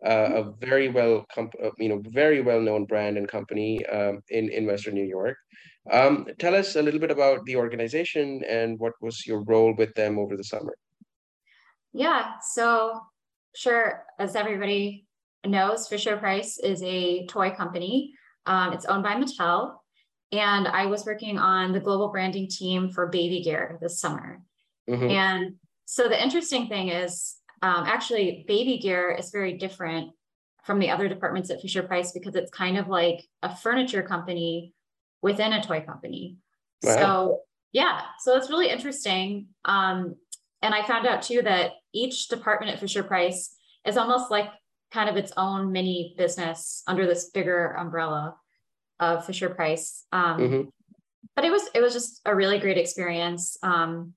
uh, 0.06 0.30
a 0.42 0.52
very 0.60 0.90
well, 0.90 1.26
comp- 1.34 1.56
uh, 1.64 1.70
you 1.78 1.90
know, 1.90 2.02
very 2.08 2.42
well 2.42 2.60
known 2.60 2.86
brand 2.86 3.18
and 3.18 3.28
company 3.28 3.86
um, 3.88 4.22
in 4.30 4.50
in 4.50 4.66
Western 4.66 4.96
New 4.96 5.06
York. 5.06 5.38
Um, 5.92 6.28
tell 6.38 6.56
us 6.56 6.76
a 6.76 6.82
little 6.82 7.00
bit 7.00 7.12
about 7.12 7.46
the 7.46 7.56
organization 7.56 8.44
and 8.48 8.80
what 8.80 8.94
was 9.02 9.26
your 9.26 9.44
role 9.44 9.74
with 9.76 9.94
them 9.96 10.20
over 10.20 10.38
the 10.38 10.44
summer. 10.44 10.76
Yeah, 11.94 12.34
so 12.54 13.00
sure, 13.56 14.06
as 14.20 14.36
everybody 14.36 15.06
knows, 15.46 15.88
Fisher 15.88 16.18
Price 16.18 16.60
is 16.60 16.82
a 16.84 17.26
toy 17.26 17.52
company. 17.52 18.14
Um, 18.46 18.74
it's 18.74 18.86
owned 18.86 19.04
by 19.04 19.16
Mattel, 19.16 19.76
and 20.32 20.68
I 20.68 20.86
was 20.86 21.06
working 21.06 21.38
on 21.38 21.74
the 21.74 21.80
global 21.80 22.10
branding 22.10 22.48
team 22.48 22.92
for 22.92 23.08
baby 23.08 23.42
gear 23.42 23.78
this 23.82 24.00
summer. 24.00 24.42
Mm-hmm. 24.90 25.10
And 25.10 25.56
so 25.86 26.08
the 26.08 26.22
interesting 26.22 26.68
thing 26.68 26.90
is, 26.90 27.36
um, 27.62 27.86
actually, 27.86 28.46
baby 28.48 28.80
gear 28.80 29.12
is 29.12 29.30
very 29.30 29.58
different 29.58 30.12
from 30.64 30.80
the 30.80 30.90
other 30.90 31.08
departments 31.08 31.50
at 31.50 31.62
Fisher 31.62 31.84
Price 31.84 32.12
because 32.12 32.36
it's 32.36 32.52
kind 32.52 32.78
of 32.78 32.88
like 32.88 33.28
a 33.44 33.56
furniture 33.56 34.04
company 34.04 34.74
within 35.22 35.54
a 35.54 35.64
toy 35.64 35.82
company. 35.82 36.38
Wow. 36.84 36.96
So 36.96 37.40
yeah, 37.72 38.02
so 38.20 38.36
it's 38.36 38.50
really 38.50 38.70
interesting. 38.70 39.48
Um, 39.66 40.16
and 40.62 40.74
I 40.74 40.86
found 40.86 41.08
out 41.08 41.22
too 41.24 41.42
that 41.44 41.72
each 41.94 42.28
department 42.28 42.72
at 42.72 42.80
Fisher 42.80 43.04
Price 43.04 43.56
is 43.86 43.98
almost 43.98 44.30
like 44.30 44.50
kind 44.92 45.10
of 45.10 45.16
its 45.16 45.32
own 45.38 45.72
mini 45.72 46.16
business 46.18 46.84
under 46.86 47.08
this 47.08 47.30
bigger 47.30 47.72
umbrella 47.72 48.36
of 49.00 49.26
Fisher 49.26 49.50
Price. 49.50 50.06
Um, 50.12 50.40
mm-hmm. 50.40 50.70
But 51.36 51.46
it 51.46 51.52
was 51.52 51.64
it 51.74 51.82
was 51.82 51.94
just 51.94 52.22
a 52.26 52.36
really 52.36 52.60
great 52.60 52.78
experience. 52.78 53.58
Um, 53.64 54.14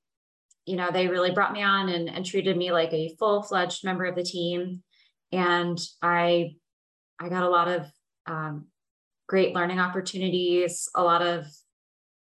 you 0.66 0.76
know, 0.76 0.90
they 0.90 1.08
really 1.08 1.30
brought 1.30 1.52
me 1.52 1.62
on 1.62 1.88
and, 1.88 2.08
and 2.08 2.24
treated 2.24 2.56
me 2.56 2.72
like 2.72 2.92
a 2.92 3.14
full 3.18 3.42
fledged 3.42 3.84
member 3.84 4.04
of 4.04 4.16
the 4.16 4.22
team, 4.22 4.82
and 5.32 5.78
I 6.02 6.54
I 7.20 7.28
got 7.28 7.42
a 7.42 7.50
lot 7.50 7.68
of 7.68 7.86
um, 8.26 8.66
great 9.28 9.54
learning 9.54 9.80
opportunities. 9.80 10.88
A 10.94 11.02
lot 11.02 11.22
of 11.22 11.46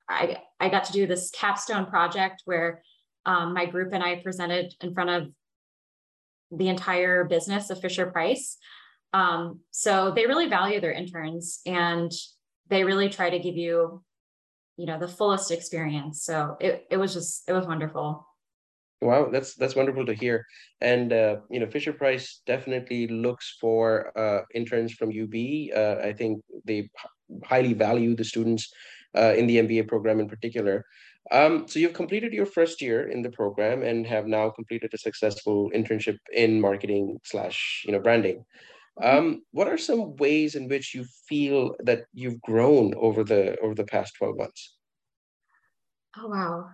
I 0.09 0.37
I 0.59 0.69
got 0.69 0.85
to 0.85 0.93
do 0.93 1.05
this 1.05 1.29
capstone 1.31 1.85
project 1.85 2.41
where 2.45 2.81
um, 3.25 3.53
my 3.53 3.65
group 3.65 3.93
and 3.93 4.03
I 4.03 4.21
presented 4.21 4.73
in 4.81 4.93
front 4.93 5.09
of 5.09 5.27
the 6.51 6.69
entire 6.69 7.23
business 7.23 7.69
of 7.69 7.79
Fisher 7.79 8.07
Price. 8.07 8.57
Um, 9.13 9.59
so 9.71 10.11
they 10.11 10.25
really 10.25 10.49
value 10.49 10.81
their 10.81 10.91
interns 10.91 11.61
and 11.65 12.11
they 12.69 12.83
really 12.83 13.09
try 13.09 13.29
to 13.29 13.39
give 13.39 13.55
you 13.55 14.03
you 14.77 14.85
know 14.85 14.99
the 14.99 15.07
fullest 15.07 15.51
experience. 15.51 16.23
So 16.23 16.57
it, 16.59 16.85
it 16.89 16.97
was 16.97 17.13
just 17.13 17.43
it 17.47 17.53
was 17.53 17.65
wonderful. 17.65 18.27
Wow 19.01 19.29
that's 19.29 19.55
that's 19.55 19.75
wonderful 19.75 20.05
to 20.05 20.13
hear. 20.13 20.45
And 20.81 21.11
uh, 21.11 21.37
you 21.49 21.59
know 21.59 21.67
fisher 21.67 21.93
price 21.93 22.41
definitely 22.45 23.07
looks 23.07 23.57
for 23.59 24.17
uh, 24.17 24.41
interns 24.53 24.93
from 24.93 25.09
ub 25.09 25.35
uh, 25.75 26.07
i 26.07 26.13
think 26.13 26.41
they 26.65 26.89
highly 27.45 27.73
value 27.73 28.15
the 28.15 28.23
students 28.23 28.71
uh, 29.17 29.33
in 29.35 29.47
the 29.47 29.57
mba 29.57 29.87
program 29.87 30.19
in 30.19 30.29
particular. 30.29 30.85
Um, 31.31 31.67
so 31.67 31.79
you've 31.79 31.93
completed 31.93 32.33
your 32.33 32.45
first 32.45 32.81
year 32.81 33.09
in 33.09 33.21
the 33.21 33.29
program 33.29 33.81
and 33.81 34.05
have 34.05 34.27
now 34.27 34.49
completed 34.49 34.91
a 34.93 34.97
successful 34.97 35.71
internship 35.73 36.17
in 36.33 36.59
marketing 36.59 37.19
slash 37.23 37.83
you 37.85 37.91
know 37.91 37.99
branding. 37.99 38.45
Um, 39.01 39.43
what 39.51 39.67
are 39.67 39.77
some 39.77 40.15
ways 40.17 40.55
in 40.55 40.67
which 40.67 40.93
you 40.93 41.05
feel 41.27 41.75
that 41.79 42.05
you've 42.13 42.41
grown 42.41 42.93
over 42.95 43.23
the 43.23 43.57
over 43.59 43.73
the 43.73 43.85
past 43.85 44.15
12 44.17 44.37
months? 44.37 44.77
Oh 46.17 46.27
wow. 46.27 46.69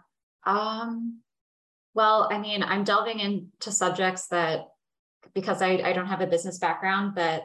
Um, 0.45 1.21
well, 1.93 2.27
I 2.31 2.37
mean, 2.37 2.63
I'm 2.63 2.83
delving 2.83 3.19
into 3.19 3.71
subjects 3.71 4.27
that 4.27 4.67
because 5.33 5.61
I, 5.61 5.81
I 5.83 5.93
don't 5.93 6.07
have 6.07 6.21
a 6.21 6.27
business 6.27 6.57
background 6.57 7.15
that 7.15 7.43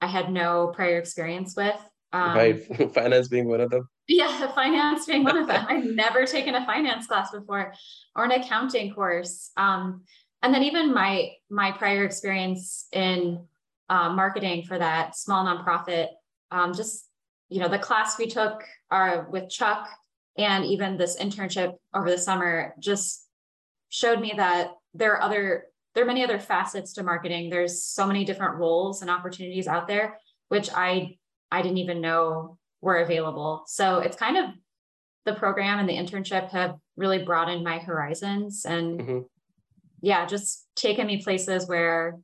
I 0.00 0.06
had 0.06 0.30
no 0.30 0.72
prior 0.74 0.98
experience 0.98 1.54
with. 1.56 1.78
Um, 2.12 2.36
right, 2.36 2.92
finance 2.94 3.28
being 3.28 3.48
one 3.48 3.60
of 3.60 3.70
them. 3.70 3.88
Yeah, 4.08 4.50
finance 4.54 5.06
being 5.06 5.24
one 5.24 5.36
of 5.36 5.46
them. 5.46 5.66
I've 5.68 5.84
never 5.84 6.24
taken 6.24 6.54
a 6.54 6.64
finance 6.64 7.06
class 7.06 7.30
before 7.30 7.74
or 8.14 8.24
an 8.24 8.32
accounting 8.32 8.94
course. 8.94 9.50
Um, 9.56 10.02
and 10.42 10.54
then 10.54 10.62
even 10.62 10.94
my 10.94 11.32
my 11.50 11.72
prior 11.72 12.04
experience 12.04 12.86
in 12.92 13.46
uh, 13.88 14.10
marketing 14.10 14.64
for 14.64 14.78
that 14.78 15.16
small 15.16 15.44
nonprofit. 15.44 16.08
Um, 16.50 16.74
just 16.74 17.08
you 17.48 17.60
know, 17.60 17.68
the 17.68 17.78
class 17.78 18.18
we 18.18 18.26
took 18.26 18.64
are 18.90 19.28
with 19.30 19.48
Chuck 19.48 19.88
and 20.36 20.64
even 20.64 20.96
this 20.96 21.16
internship 21.16 21.74
over 21.94 22.10
the 22.10 22.18
summer 22.18 22.74
just 22.78 23.26
showed 23.88 24.20
me 24.20 24.34
that 24.36 24.72
there 24.94 25.12
are 25.12 25.22
other 25.22 25.64
there 25.94 26.04
are 26.04 26.06
many 26.06 26.22
other 26.22 26.38
facets 26.38 26.92
to 26.94 27.02
marketing. 27.02 27.48
There's 27.48 27.82
so 27.82 28.06
many 28.06 28.24
different 28.24 28.56
roles 28.56 29.00
and 29.00 29.10
opportunities 29.10 29.66
out 29.66 29.86
there, 29.86 30.18
which 30.48 30.68
I 30.74 31.16
I 31.50 31.62
didn't 31.62 31.78
even 31.78 32.00
know 32.00 32.58
were 32.80 32.96
available. 32.96 33.64
So 33.66 34.00
it's 34.00 34.16
kind 34.16 34.36
of 34.36 34.50
the 35.24 35.34
program 35.34 35.78
and 35.78 35.88
the 35.88 35.94
internship 35.94 36.50
have 36.50 36.76
really 36.96 37.24
broadened 37.24 37.64
my 37.64 37.78
horizons 37.78 38.64
and 38.64 39.00
mm-hmm. 39.00 39.18
yeah, 40.02 40.26
just 40.26 40.66
taken 40.76 41.06
me 41.06 41.22
places 41.22 41.66
where 41.66 42.18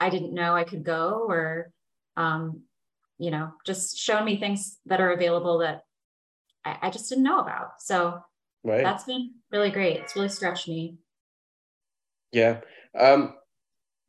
I 0.00 0.10
didn't 0.10 0.34
know 0.34 0.54
I 0.54 0.64
could 0.64 0.84
go 0.84 1.26
or, 1.28 1.70
um, 2.16 2.62
you 3.18 3.30
know, 3.30 3.52
just 3.64 3.98
showing 3.98 4.24
me 4.24 4.38
things 4.38 4.78
that 4.86 5.00
are 5.00 5.12
available 5.12 5.58
that 5.58 5.82
I, 6.64 6.78
I 6.82 6.90
just 6.90 7.08
didn't 7.08 7.24
know 7.24 7.40
about. 7.40 7.80
So 7.80 8.20
right. 8.62 8.82
that's 8.82 9.04
been 9.04 9.32
really 9.50 9.70
great. 9.70 9.98
It's 9.98 10.16
really 10.16 10.28
stretched 10.28 10.68
me. 10.68 10.96
Yeah. 12.32 12.60
Um, 12.98 13.34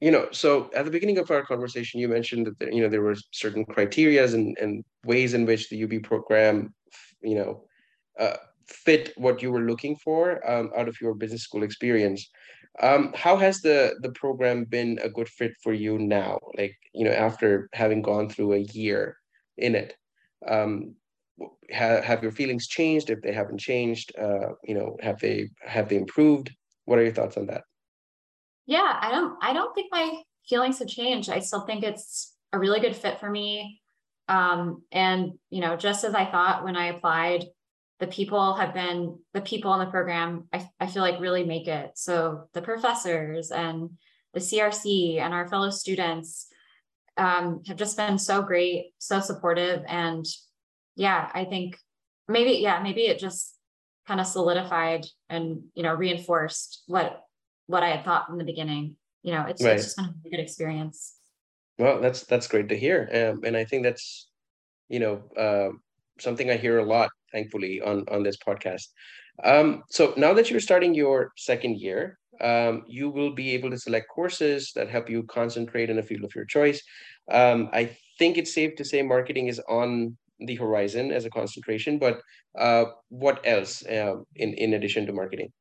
you 0.01 0.11
know, 0.11 0.27
so 0.31 0.69
at 0.75 0.85
the 0.85 0.91
beginning 0.91 1.19
of 1.19 1.31
our 1.31 1.43
conversation, 1.43 1.99
you 1.99 2.07
mentioned 2.07 2.47
that, 2.47 2.59
there, 2.59 2.71
you 2.71 2.81
know, 2.81 2.89
there 2.89 3.01
were 3.01 3.15
certain 3.31 3.65
criterias 3.65 4.33
and, 4.33 4.57
and 4.59 4.83
ways 5.05 5.33
in 5.33 5.45
which 5.45 5.69
the 5.69 5.83
UB 5.83 6.03
program, 6.03 6.73
you 7.21 7.35
know, 7.35 7.63
uh, 8.19 8.35
fit 8.67 9.13
what 9.15 9.41
you 9.41 9.51
were 9.51 9.61
looking 9.61 9.95
for 9.95 10.47
um, 10.49 10.71
out 10.77 10.87
of 10.87 10.99
your 10.99 11.13
business 11.13 11.43
school 11.43 11.63
experience. 11.63 12.29
Um, 12.81 13.13
how 13.15 13.37
has 13.37 13.61
the 13.61 13.95
the 14.01 14.11
program 14.11 14.65
been 14.65 14.99
a 15.01 15.09
good 15.09 15.29
fit 15.29 15.53
for 15.63 15.73
you 15.73 15.97
now? 15.97 16.39
Like 16.57 16.75
you 16.93 17.05
know, 17.05 17.11
after 17.11 17.69
having 17.73 18.01
gone 18.01 18.29
through 18.29 18.53
a 18.53 18.67
year 18.73 19.17
in 19.57 19.75
it, 19.75 19.95
um, 20.47 20.95
have 21.69 22.03
have 22.03 22.23
your 22.23 22.31
feelings 22.31 22.67
changed? 22.67 23.09
If 23.09 23.21
they 23.21 23.31
haven't 23.31 23.59
changed, 23.59 24.11
uh, 24.17 24.53
you 24.63 24.75
know, 24.75 24.97
have 25.01 25.19
they 25.19 25.49
have 25.61 25.89
they 25.89 25.97
improved? 25.97 26.51
What 26.85 26.99
are 26.99 27.03
your 27.03 27.13
thoughts 27.13 27.37
on 27.37 27.47
that? 27.47 27.63
Yeah, 28.65 28.97
I 29.01 29.11
don't 29.11 29.37
I 29.41 29.53
don't 29.53 29.73
think 29.73 29.91
my 29.91 30.21
feelings 30.47 30.79
have 30.79 30.87
changed. 30.87 31.29
I 31.29 31.39
still 31.39 31.65
think 31.65 31.83
it's 31.83 32.35
a 32.51 32.59
really 32.59 32.79
good 32.79 32.95
fit 32.95 33.19
for 33.19 33.29
me. 33.29 33.81
Um, 34.27 34.83
and 34.91 35.33
you 35.49 35.61
know, 35.61 35.75
just 35.75 36.03
as 36.03 36.15
I 36.15 36.25
thought 36.25 36.63
when 36.63 36.75
I 36.75 36.87
applied, 36.87 37.45
the 37.99 38.07
people 38.07 38.55
have 38.55 38.73
been 38.73 39.17
the 39.33 39.41
people 39.41 39.73
in 39.73 39.79
the 39.79 39.91
program 39.91 40.47
I, 40.53 40.67
I 40.79 40.87
feel 40.87 41.01
like 41.01 41.19
really 41.19 41.45
make 41.45 41.67
it. 41.67 41.91
So 41.95 42.49
the 42.53 42.61
professors 42.61 43.51
and 43.51 43.91
the 44.33 44.41
crc 44.41 45.17
and 45.19 45.33
our 45.33 45.47
fellow 45.47 45.69
students 45.69 46.47
um, 47.17 47.61
have 47.67 47.77
just 47.77 47.95
been 47.95 48.17
so 48.17 48.41
great 48.41 48.93
so 48.97 49.19
supportive. 49.19 49.83
And 49.87 50.25
yeah 50.97 51.29
i 51.33 51.43
think 51.43 51.77
maybe 52.27 52.51
yeah 52.53 52.81
maybe 52.81 53.01
it 53.01 53.19
just 53.19 53.57
kind 54.07 54.21
of 54.21 54.27
solidified 54.27 55.05
and 55.29 55.63
you 55.73 55.83
know 55.83 55.93
reinforced 55.93 56.83
what 56.87 57.21
what 57.67 57.83
i 57.83 57.89
had 57.89 58.05
thought 58.05 58.27
from 58.27 58.37
the 58.37 58.43
beginning. 58.43 58.95
You 59.23 59.33
know 59.33 59.45
it's, 59.47 59.63
right. 59.63 59.75
it's 59.75 59.85
just 59.85 59.97
been 59.97 60.13
a 60.25 60.29
good 60.29 60.39
experience. 60.39 61.15
Well 61.79 61.99
that's 61.99 62.23
that's 62.23 62.47
great 62.47 62.69
to 62.69 62.77
hear. 62.77 63.09
Um, 63.11 63.43
and 63.43 63.57
i 63.57 63.65
think 63.65 63.83
that's 63.83 64.29
you 64.89 64.99
know 64.99 65.23
uh, 65.37 65.75
something 66.19 66.49
i 66.49 66.55
hear 66.55 66.79
a 66.79 66.85
lot 66.85 67.09
thankfully 67.31 67.81
on 67.81 68.05
on 68.11 68.23
this 68.23 68.37
podcast. 68.37 68.87
Um, 69.43 69.83
so 69.89 70.13
now 70.15 70.33
that 70.33 70.49
you're 70.49 70.61
starting 70.61 70.93
your 70.93 71.31
second 71.35 71.77
year 71.77 72.17
um, 72.41 72.83
you 72.87 73.09
will 73.09 73.33
be 73.33 73.51
able 73.51 73.69
to 73.69 73.77
select 73.77 74.07
courses 74.09 74.71
that 74.75 74.89
help 74.89 75.09
you 75.09 75.23
concentrate 75.23 75.89
in 75.89 75.99
a 75.99 76.03
field 76.03 76.23
of 76.23 76.35
your 76.35 76.45
choice. 76.45 76.81
Um, 77.31 77.69
i 77.73 77.97
think 78.19 78.37
it's 78.37 78.53
safe 78.53 78.75
to 78.77 78.85
say 78.85 79.01
marketing 79.01 79.47
is 79.47 79.59
on 79.67 80.17
the 80.39 80.55
horizon 80.55 81.11
as 81.11 81.25
a 81.25 81.29
concentration 81.29 81.97
but 81.97 82.21
uh, 82.57 82.85
what 83.09 83.41
else 83.45 83.85
uh, 83.85 84.15
in 84.35 84.53
in 84.53 84.73
addition 84.73 85.05
to 85.05 85.13
marketing? 85.13 85.51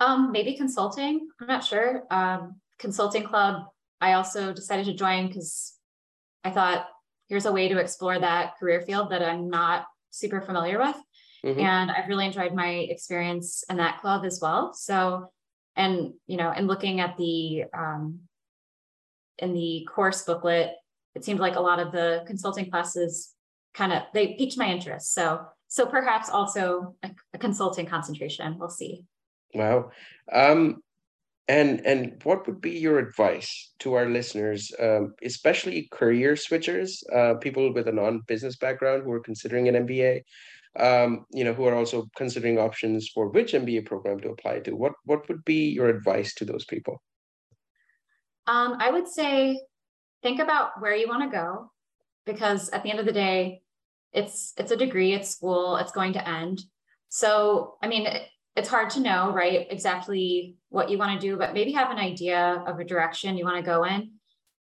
Um, 0.00 0.32
maybe 0.32 0.56
consulting. 0.56 1.28
I'm 1.40 1.46
not 1.46 1.62
sure. 1.62 2.02
Um, 2.10 2.60
consulting 2.82 3.22
club 3.22 3.62
i 4.00 4.12
also 4.14 4.52
decided 4.52 4.84
to 4.84 4.92
join 4.92 5.28
because 5.28 5.78
i 6.44 6.50
thought 6.50 6.88
here's 7.32 7.46
a 7.46 7.52
way 7.52 7.66
to 7.66 7.78
explore 7.78 8.18
that 8.18 8.58
career 8.58 8.82
field 8.82 9.10
that 9.10 9.22
i'm 9.22 9.48
not 9.48 9.86
super 10.12 10.40
familiar 10.40 10.78
with. 10.78 10.96
Mm-hmm. 11.44 11.58
And 11.58 11.90
I've 11.90 12.08
really 12.08 12.26
enjoyed 12.26 12.54
my 12.54 12.68
experience 12.68 13.64
in 13.68 13.78
that 13.78 14.00
club 14.00 14.24
as 14.24 14.38
well. 14.40 14.72
So, 14.74 15.32
and 15.74 16.12
you 16.26 16.36
know, 16.36 16.52
in 16.52 16.68
looking 16.68 17.00
at 17.00 17.16
the 17.16 17.64
um, 17.76 18.20
in 19.38 19.52
the 19.52 19.88
course 19.92 20.22
booklet, 20.22 20.74
it 21.16 21.24
seemed 21.24 21.40
like 21.40 21.56
a 21.56 21.60
lot 21.60 21.80
of 21.80 21.90
the 21.90 22.22
consulting 22.26 22.70
classes 22.70 23.32
kind 23.74 23.92
of 23.92 24.02
they 24.14 24.34
piqued 24.34 24.56
my 24.56 24.68
interest. 24.68 25.14
So, 25.14 25.46
so 25.66 25.86
perhaps 25.86 26.30
also 26.30 26.94
a, 27.02 27.10
a 27.34 27.38
consulting 27.38 27.86
concentration. 27.86 28.56
We'll 28.58 28.68
see. 28.68 29.06
Wow. 29.54 29.90
Um, 30.30 30.82
and 31.48 31.84
and 31.84 32.20
what 32.22 32.46
would 32.46 32.60
be 32.60 32.78
your 32.78 32.98
advice 32.98 33.72
to 33.80 33.94
our 33.94 34.06
listeners, 34.06 34.70
um, 34.78 35.14
especially 35.22 35.88
career 35.90 36.34
switchers, 36.34 37.02
uh, 37.14 37.34
people 37.34 37.72
with 37.72 37.88
a 37.88 37.92
non-business 37.92 38.56
background 38.56 39.02
who 39.02 39.12
are 39.12 39.20
considering 39.20 39.68
an 39.68 39.86
MBA, 39.86 40.22
um, 40.78 41.26
you 41.32 41.44
know, 41.44 41.52
who 41.52 41.64
are 41.64 41.74
also 41.74 42.08
considering 42.16 42.58
options 42.58 43.08
for 43.08 43.28
which 43.28 43.52
MBA 43.52 43.86
program 43.86 44.20
to 44.20 44.30
apply 44.30 44.60
to? 44.60 44.76
What 44.76 44.92
what 45.04 45.28
would 45.28 45.44
be 45.44 45.70
your 45.70 45.88
advice 45.88 46.34
to 46.34 46.44
those 46.44 46.64
people? 46.64 47.02
Um, 48.46 48.76
I 48.78 48.90
would 48.90 49.08
say 49.08 49.60
think 50.22 50.40
about 50.40 50.80
where 50.80 50.94
you 50.94 51.08
want 51.08 51.30
to 51.30 51.36
go, 51.36 51.70
because 52.24 52.70
at 52.70 52.82
the 52.82 52.90
end 52.90 53.00
of 53.00 53.06
the 53.06 53.12
day, 53.12 53.62
it's 54.12 54.52
it's 54.56 54.70
a 54.70 54.76
degree, 54.76 55.12
it's 55.12 55.30
school, 55.30 55.76
it's 55.76 55.92
going 55.92 56.12
to 56.12 56.28
end. 56.28 56.62
So, 57.08 57.74
I 57.82 57.88
mean, 57.88 58.06
it's 58.54 58.68
hard 58.68 58.90
to 58.90 59.00
know, 59.00 59.32
right, 59.32 59.66
exactly 59.70 60.56
what 60.68 60.90
you 60.90 60.98
want 60.98 61.18
to 61.18 61.26
do, 61.26 61.36
but 61.36 61.54
maybe 61.54 61.72
have 61.72 61.90
an 61.90 61.98
idea 61.98 62.62
of 62.66 62.78
a 62.78 62.84
direction 62.84 63.36
you 63.36 63.44
want 63.44 63.56
to 63.56 63.62
go 63.62 63.84
in 63.84 64.12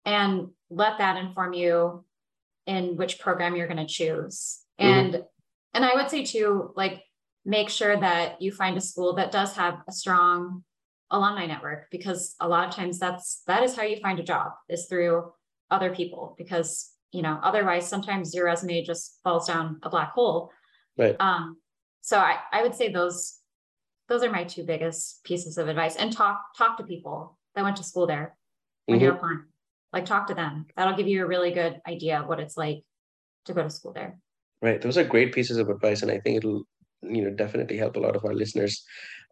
and 0.04 0.48
let 0.70 0.98
that 0.98 1.16
inform 1.16 1.52
you 1.52 2.04
in 2.66 2.96
which 2.96 3.18
program 3.18 3.56
you're 3.56 3.66
going 3.66 3.84
to 3.84 3.92
choose. 3.92 4.60
Mm-hmm. 4.80 4.92
And 4.92 5.24
and 5.72 5.84
I 5.84 5.94
would 5.94 6.10
say 6.10 6.24
too, 6.24 6.72
like 6.76 7.02
make 7.44 7.68
sure 7.68 7.98
that 7.98 8.40
you 8.42 8.52
find 8.52 8.76
a 8.76 8.80
school 8.80 9.14
that 9.14 9.32
does 9.32 9.54
have 9.56 9.78
a 9.88 9.92
strong 9.92 10.62
alumni 11.10 11.46
network 11.46 11.90
because 11.90 12.36
a 12.40 12.48
lot 12.48 12.68
of 12.68 12.74
times 12.74 12.98
that's 12.98 13.42
that 13.46 13.62
is 13.62 13.74
how 13.74 13.82
you 13.82 13.96
find 14.00 14.20
a 14.20 14.22
job 14.24 14.52
is 14.68 14.86
through 14.86 15.32
other 15.70 15.92
people 15.92 16.34
because 16.38 16.90
you 17.10 17.22
know 17.22 17.40
otherwise 17.42 17.88
sometimes 17.88 18.32
your 18.34 18.44
resume 18.44 18.84
just 18.84 19.18
falls 19.24 19.48
down 19.48 19.80
a 19.82 19.90
black 19.90 20.12
hole 20.12 20.52
right 20.96 21.16
um 21.18 21.56
so 22.00 22.16
i 22.16 22.36
i 22.52 22.62
would 22.62 22.74
say 22.74 22.92
those 22.92 23.39
those 24.10 24.24
are 24.24 24.30
my 24.30 24.44
two 24.44 24.64
biggest 24.64 25.22
pieces 25.24 25.56
of 25.56 25.68
advice. 25.68 25.96
And 25.96 26.12
talk 26.12 26.42
talk 26.58 26.76
to 26.76 26.82
people 26.82 27.38
that 27.54 27.62
went 27.62 27.76
to 27.76 27.84
school 27.84 28.06
there 28.06 28.36
when 28.86 28.98
mm-hmm. 28.98 29.04
you're 29.04 29.14
applying. 29.14 29.44
Like 29.92 30.04
talk 30.04 30.26
to 30.26 30.34
them. 30.34 30.66
That'll 30.76 30.96
give 30.96 31.08
you 31.08 31.24
a 31.24 31.26
really 31.26 31.52
good 31.52 31.80
idea 31.88 32.20
of 32.20 32.28
what 32.28 32.40
it's 32.40 32.56
like 32.56 32.82
to 33.46 33.54
go 33.54 33.62
to 33.62 33.70
school 33.70 33.92
there. 33.92 34.18
Right. 34.60 34.82
Those 34.82 34.98
are 34.98 35.04
great 35.04 35.32
pieces 35.32 35.56
of 35.56 35.70
advice 35.70 36.02
and 36.02 36.10
i 36.10 36.18
think 36.18 36.36
it'll 36.36 36.64
you 37.02 37.22
know 37.24 37.30
definitely 37.30 37.78
help 37.78 37.96
a 37.96 38.00
lot 38.00 38.16
of 38.16 38.24
our 38.24 38.34
listeners. 38.34 38.84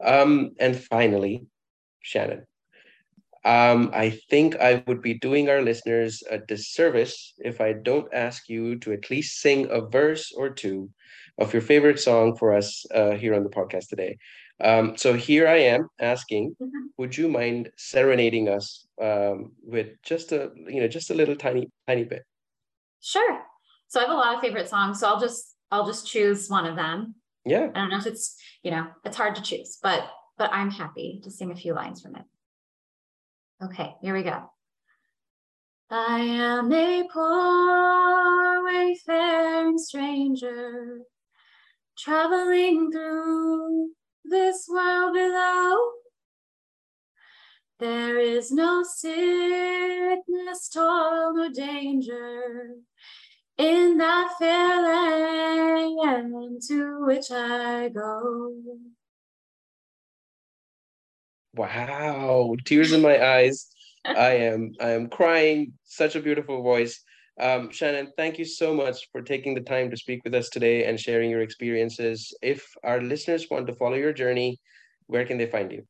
Um 0.03 0.53
and 0.59 0.79
finally 0.79 1.47
shannon. 2.01 2.47
Um, 3.45 3.91
I 3.95 4.11
think 4.31 4.57
I 4.57 4.83
would 4.87 5.01
be 5.01 5.14
doing 5.14 5.49
our 5.49 5.62
listeners 5.62 6.23
a 6.29 6.38
disservice 6.38 7.35
if 7.38 7.61
I 7.61 7.73
don't 7.73 8.12
ask 8.12 8.49
you 8.49 8.79
to 8.81 8.93
at 8.93 9.11
least 9.11 9.41
sing 9.41 9.69
a 9.71 9.81
verse 9.81 10.33
or 10.37 10.51
two 10.51 10.91
of 11.38 11.53
your 11.53 11.62
favorite 11.62 12.01
song 12.01 12.37
for 12.37 12.53
us 12.53 12.85
uh, 12.93 13.12
here 13.12 13.35
on 13.35 13.45
the 13.45 13.51
podcast 13.51 13.88
today. 13.88 14.19
Um, 14.62 14.97
so 14.97 15.14
here 15.14 15.47
I 15.47 15.59
am 15.59 15.88
asking, 16.01 16.57
mm-hmm. 16.61 16.87
would 16.97 17.16
you 17.16 17.29
mind 17.29 17.71
serenading 17.77 18.49
us 18.49 18.87
um, 19.01 19.53
with 19.62 19.88
just 20.03 20.33
a 20.33 20.51
you 20.66 20.81
know 20.81 20.88
just 20.88 21.11
a 21.11 21.14
little 21.14 21.37
tiny 21.37 21.71
tiny 21.87 22.05
bit? 22.05 22.25
Sure. 23.01 23.40
So 23.87 24.01
I 24.01 24.03
have 24.05 24.12
a 24.12 24.14
lot 24.14 24.35
of 24.35 24.40
favorite 24.40 24.68
songs, 24.68 25.01
so 25.01 25.09
I'll 25.09 25.21
just 25.21 25.55
I'll 25.71 25.87
just 25.87 26.07
choose 26.07 26.49
one 26.49 26.66
of 26.66 26.77
them. 26.77 27.14
Yeah. 27.44 27.71
I 27.75 27.81
don't 27.81 27.90
know 27.90 27.99
if 27.99 28.07
it's 28.07 28.37
you 28.62 28.71
know 28.71 28.88
it's 29.05 29.16
hard 29.16 29.37
to 29.37 29.42
choose, 29.42 29.79
but 29.83 30.11
but 30.37 30.51
I'm 30.53 30.71
happy 30.71 31.21
to 31.25 31.31
sing 31.31 31.53
a 31.53 31.57
few 31.57 31.75
lines 31.75 32.03
from 32.03 32.16
it. 32.16 32.25
Okay, 33.62 33.94
here 34.03 34.14
we 34.14 34.23
go. 34.23 34.51
I 35.90 36.21
am 36.21 36.73
a 36.73 37.09
poor 37.11 38.64
wayfaring 38.64 39.79
stranger 39.79 41.01
traveling 41.97 42.92
through 42.92 43.90
this 44.29 44.67
world 44.69 45.14
below. 45.14 45.77
There 47.81 48.19
is 48.19 48.51
no 48.51 48.83
sickness, 48.83 50.69
toil, 50.69 51.33
nor 51.35 51.51
danger 51.51 52.75
in 53.57 53.99
that 53.99 54.35
fair 54.38 54.83
land 54.83 56.62
to 56.69 57.05
which 57.07 57.31
I 57.31 57.88
go. 57.88 58.53
Wow, 61.55 62.55
tears 62.64 62.93
in 62.93 63.03
my 63.03 63.25
eyes. 63.25 63.69
I 64.05 64.35
am 64.49 64.75
I 64.81 64.91
am 64.91 65.09
crying. 65.09 65.75
Such 65.85 66.14
a 66.14 66.21
beautiful 66.21 66.62
voice. 66.62 67.03
Um, 67.40 67.70
Shannon, 67.70 68.12
thank 68.16 68.38
you 68.38 68.44
so 68.44 68.74
much 68.74 69.09
for 69.12 69.22
taking 69.22 69.55
the 69.55 69.61
time 69.61 69.90
to 69.90 69.96
speak 69.96 70.22
with 70.24 70.35
us 70.35 70.48
today 70.48 70.85
and 70.85 70.98
sharing 70.98 71.31
your 71.31 71.42
experiences. 71.42 72.35
If 72.42 72.66
our 72.83 73.01
listeners 73.01 73.46
want 73.51 73.66
to 73.68 73.74
follow 73.74 73.94
your 73.94 74.12
journey, 74.12 74.59
where 75.07 75.24
can 75.24 75.38
they 75.38 75.46
find 75.46 75.70
you? 75.70 75.85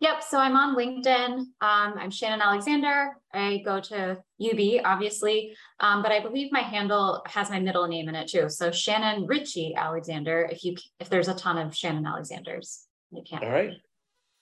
Yep. 0.00 0.22
So 0.22 0.38
I'm 0.38 0.54
on 0.54 0.76
LinkedIn. 0.76 1.38
Um, 1.38 1.48
I'm 1.60 2.10
Shannon 2.10 2.40
Alexander. 2.40 3.16
I 3.32 3.62
go 3.64 3.80
to 3.80 4.18
UB, 4.40 4.82
obviously, 4.84 5.56
um, 5.80 6.02
but 6.02 6.12
I 6.12 6.20
believe 6.20 6.52
my 6.52 6.60
handle 6.60 7.22
has 7.26 7.50
my 7.50 7.58
middle 7.58 7.88
name 7.88 8.08
in 8.08 8.14
it 8.14 8.28
too. 8.28 8.48
So 8.48 8.70
Shannon 8.70 9.26
Ritchie 9.26 9.74
Alexander. 9.74 10.48
If 10.52 10.62
you 10.62 10.76
if 11.00 11.08
there's 11.08 11.26
a 11.26 11.34
ton 11.34 11.58
of 11.58 11.74
Shannon 11.74 12.06
Alexanders, 12.06 12.86
you 13.10 13.24
can't. 13.28 13.42
All 13.42 13.50
right. 13.50 13.72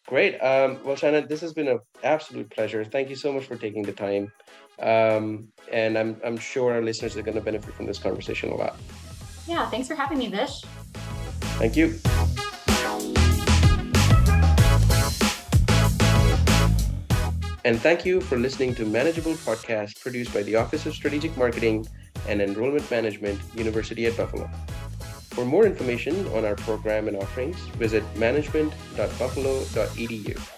Great. 0.07 0.39
Um, 0.41 0.79
well, 0.85 0.95
Shannon, 0.95 1.27
this 1.27 1.41
has 1.41 1.55
been 1.55 1.69
an 1.69 1.81
absolute 2.05 2.51
pleasure. 2.51 2.85
Thank 2.85 3.09
you 3.09 3.17
so 3.17 3.33
much 3.33 3.47
for 3.47 3.57
taking 3.57 3.83
the 3.83 3.93
time. 3.93 4.31
Um, 4.81 5.49
and 5.73 5.97
I'm, 5.97 6.21
I'm 6.25 6.37
sure 6.37 6.73
our 6.73 6.83
listeners 6.83 7.17
are 7.17 7.23
going 7.23 7.37
to 7.37 7.41
benefit 7.41 7.73
from 7.75 7.87
this 7.87 7.99
conversation 7.99 8.51
a 8.51 8.57
lot. 8.57 8.77
Yeah, 9.47 9.71
thanks 9.71 9.89
for 9.89 9.95
having 9.95 10.19
me, 10.19 10.29
Vish. 10.29 10.63
Thank 11.59 11.77
you. 11.77 11.99
And 17.65 17.81
thank 17.81 18.05
you 18.07 18.21
for 18.21 18.39
listening 18.39 18.77
to 18.77 18.87
Manageable 18.87 19.35
Podcast 19.35 20.01
produced 20.01 20.33
by 20.33 20.45
the 20.45 20.55
Office 20.55 20.87
of 20.87 20.95
Strategic 20.95 21.37
Marketing 21.37 21.85
and 22.29 22.41
Enrollment 22.41 22.89
Management, 22.93 23.41
University 23.57 24.07
at 24.07 24.17
Buffalo. 24.17 24.49
For 25.31 25.45
more 25.45 25.67
information 25.67 26.29
on 26.29 26.45
our 26.45 26.55
program 26.55 27.09
and 27.09 27.17
offerings, 27.17 27.59
visit 27.77 28.05
management.buffalo.edu. 28.17 30.56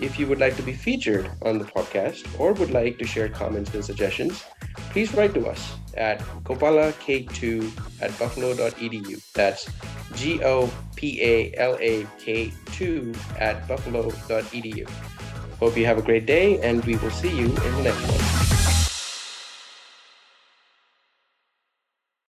If 0.00 0.18
you 0.18 0.26
would 0.26 0.40
like 0.40 0.56
to 0.56 0.62
be 0.62 0.72
featured 0.72 1.30
on 1.42 1.58
the 1.58 1.64
podcast 1.64 2.26
or 2.38 2.52
would 2.54 2.70
like 2.70 2.98
to 2.98 3.06
share 3.06 3.28
comments 3.28 3.74
and 3.74 3.84
suggestions, 3.84 4.44
please 4.90 5.14
write 5.14 5.34
to 5.34 5.46
us 5.46 5.76
at 5.96 6.18
gopalak2 6.42 7.70
at 8.00 8.18
buffalo.edu. 8.18 9.32
That's 9.32 9.70
G 10.14 10.42
O 10.42 10.70
P 10.96 11.22
A 11.22 11.54
L 11.56 11.78
A 11.80 12.06
K 12.18 12.52
2 12.72 13.14
at 13.38 13.66
buffalo.edu. 13.68 14.88
Hope 15.60 15.76
you 15.76 15.86
have 15.86 15.98
a 15.98 16.02
great 16.02 16.26
day, 16.26 16.58
and 16.60 16.84
we 16.84 16.96
will 16.96 17.10
see 17.10 17.30
you 17.30 17.46
in 17.46 17.72
the 17.76 17.82
next 17.82 18.02
one. 18.08 18.43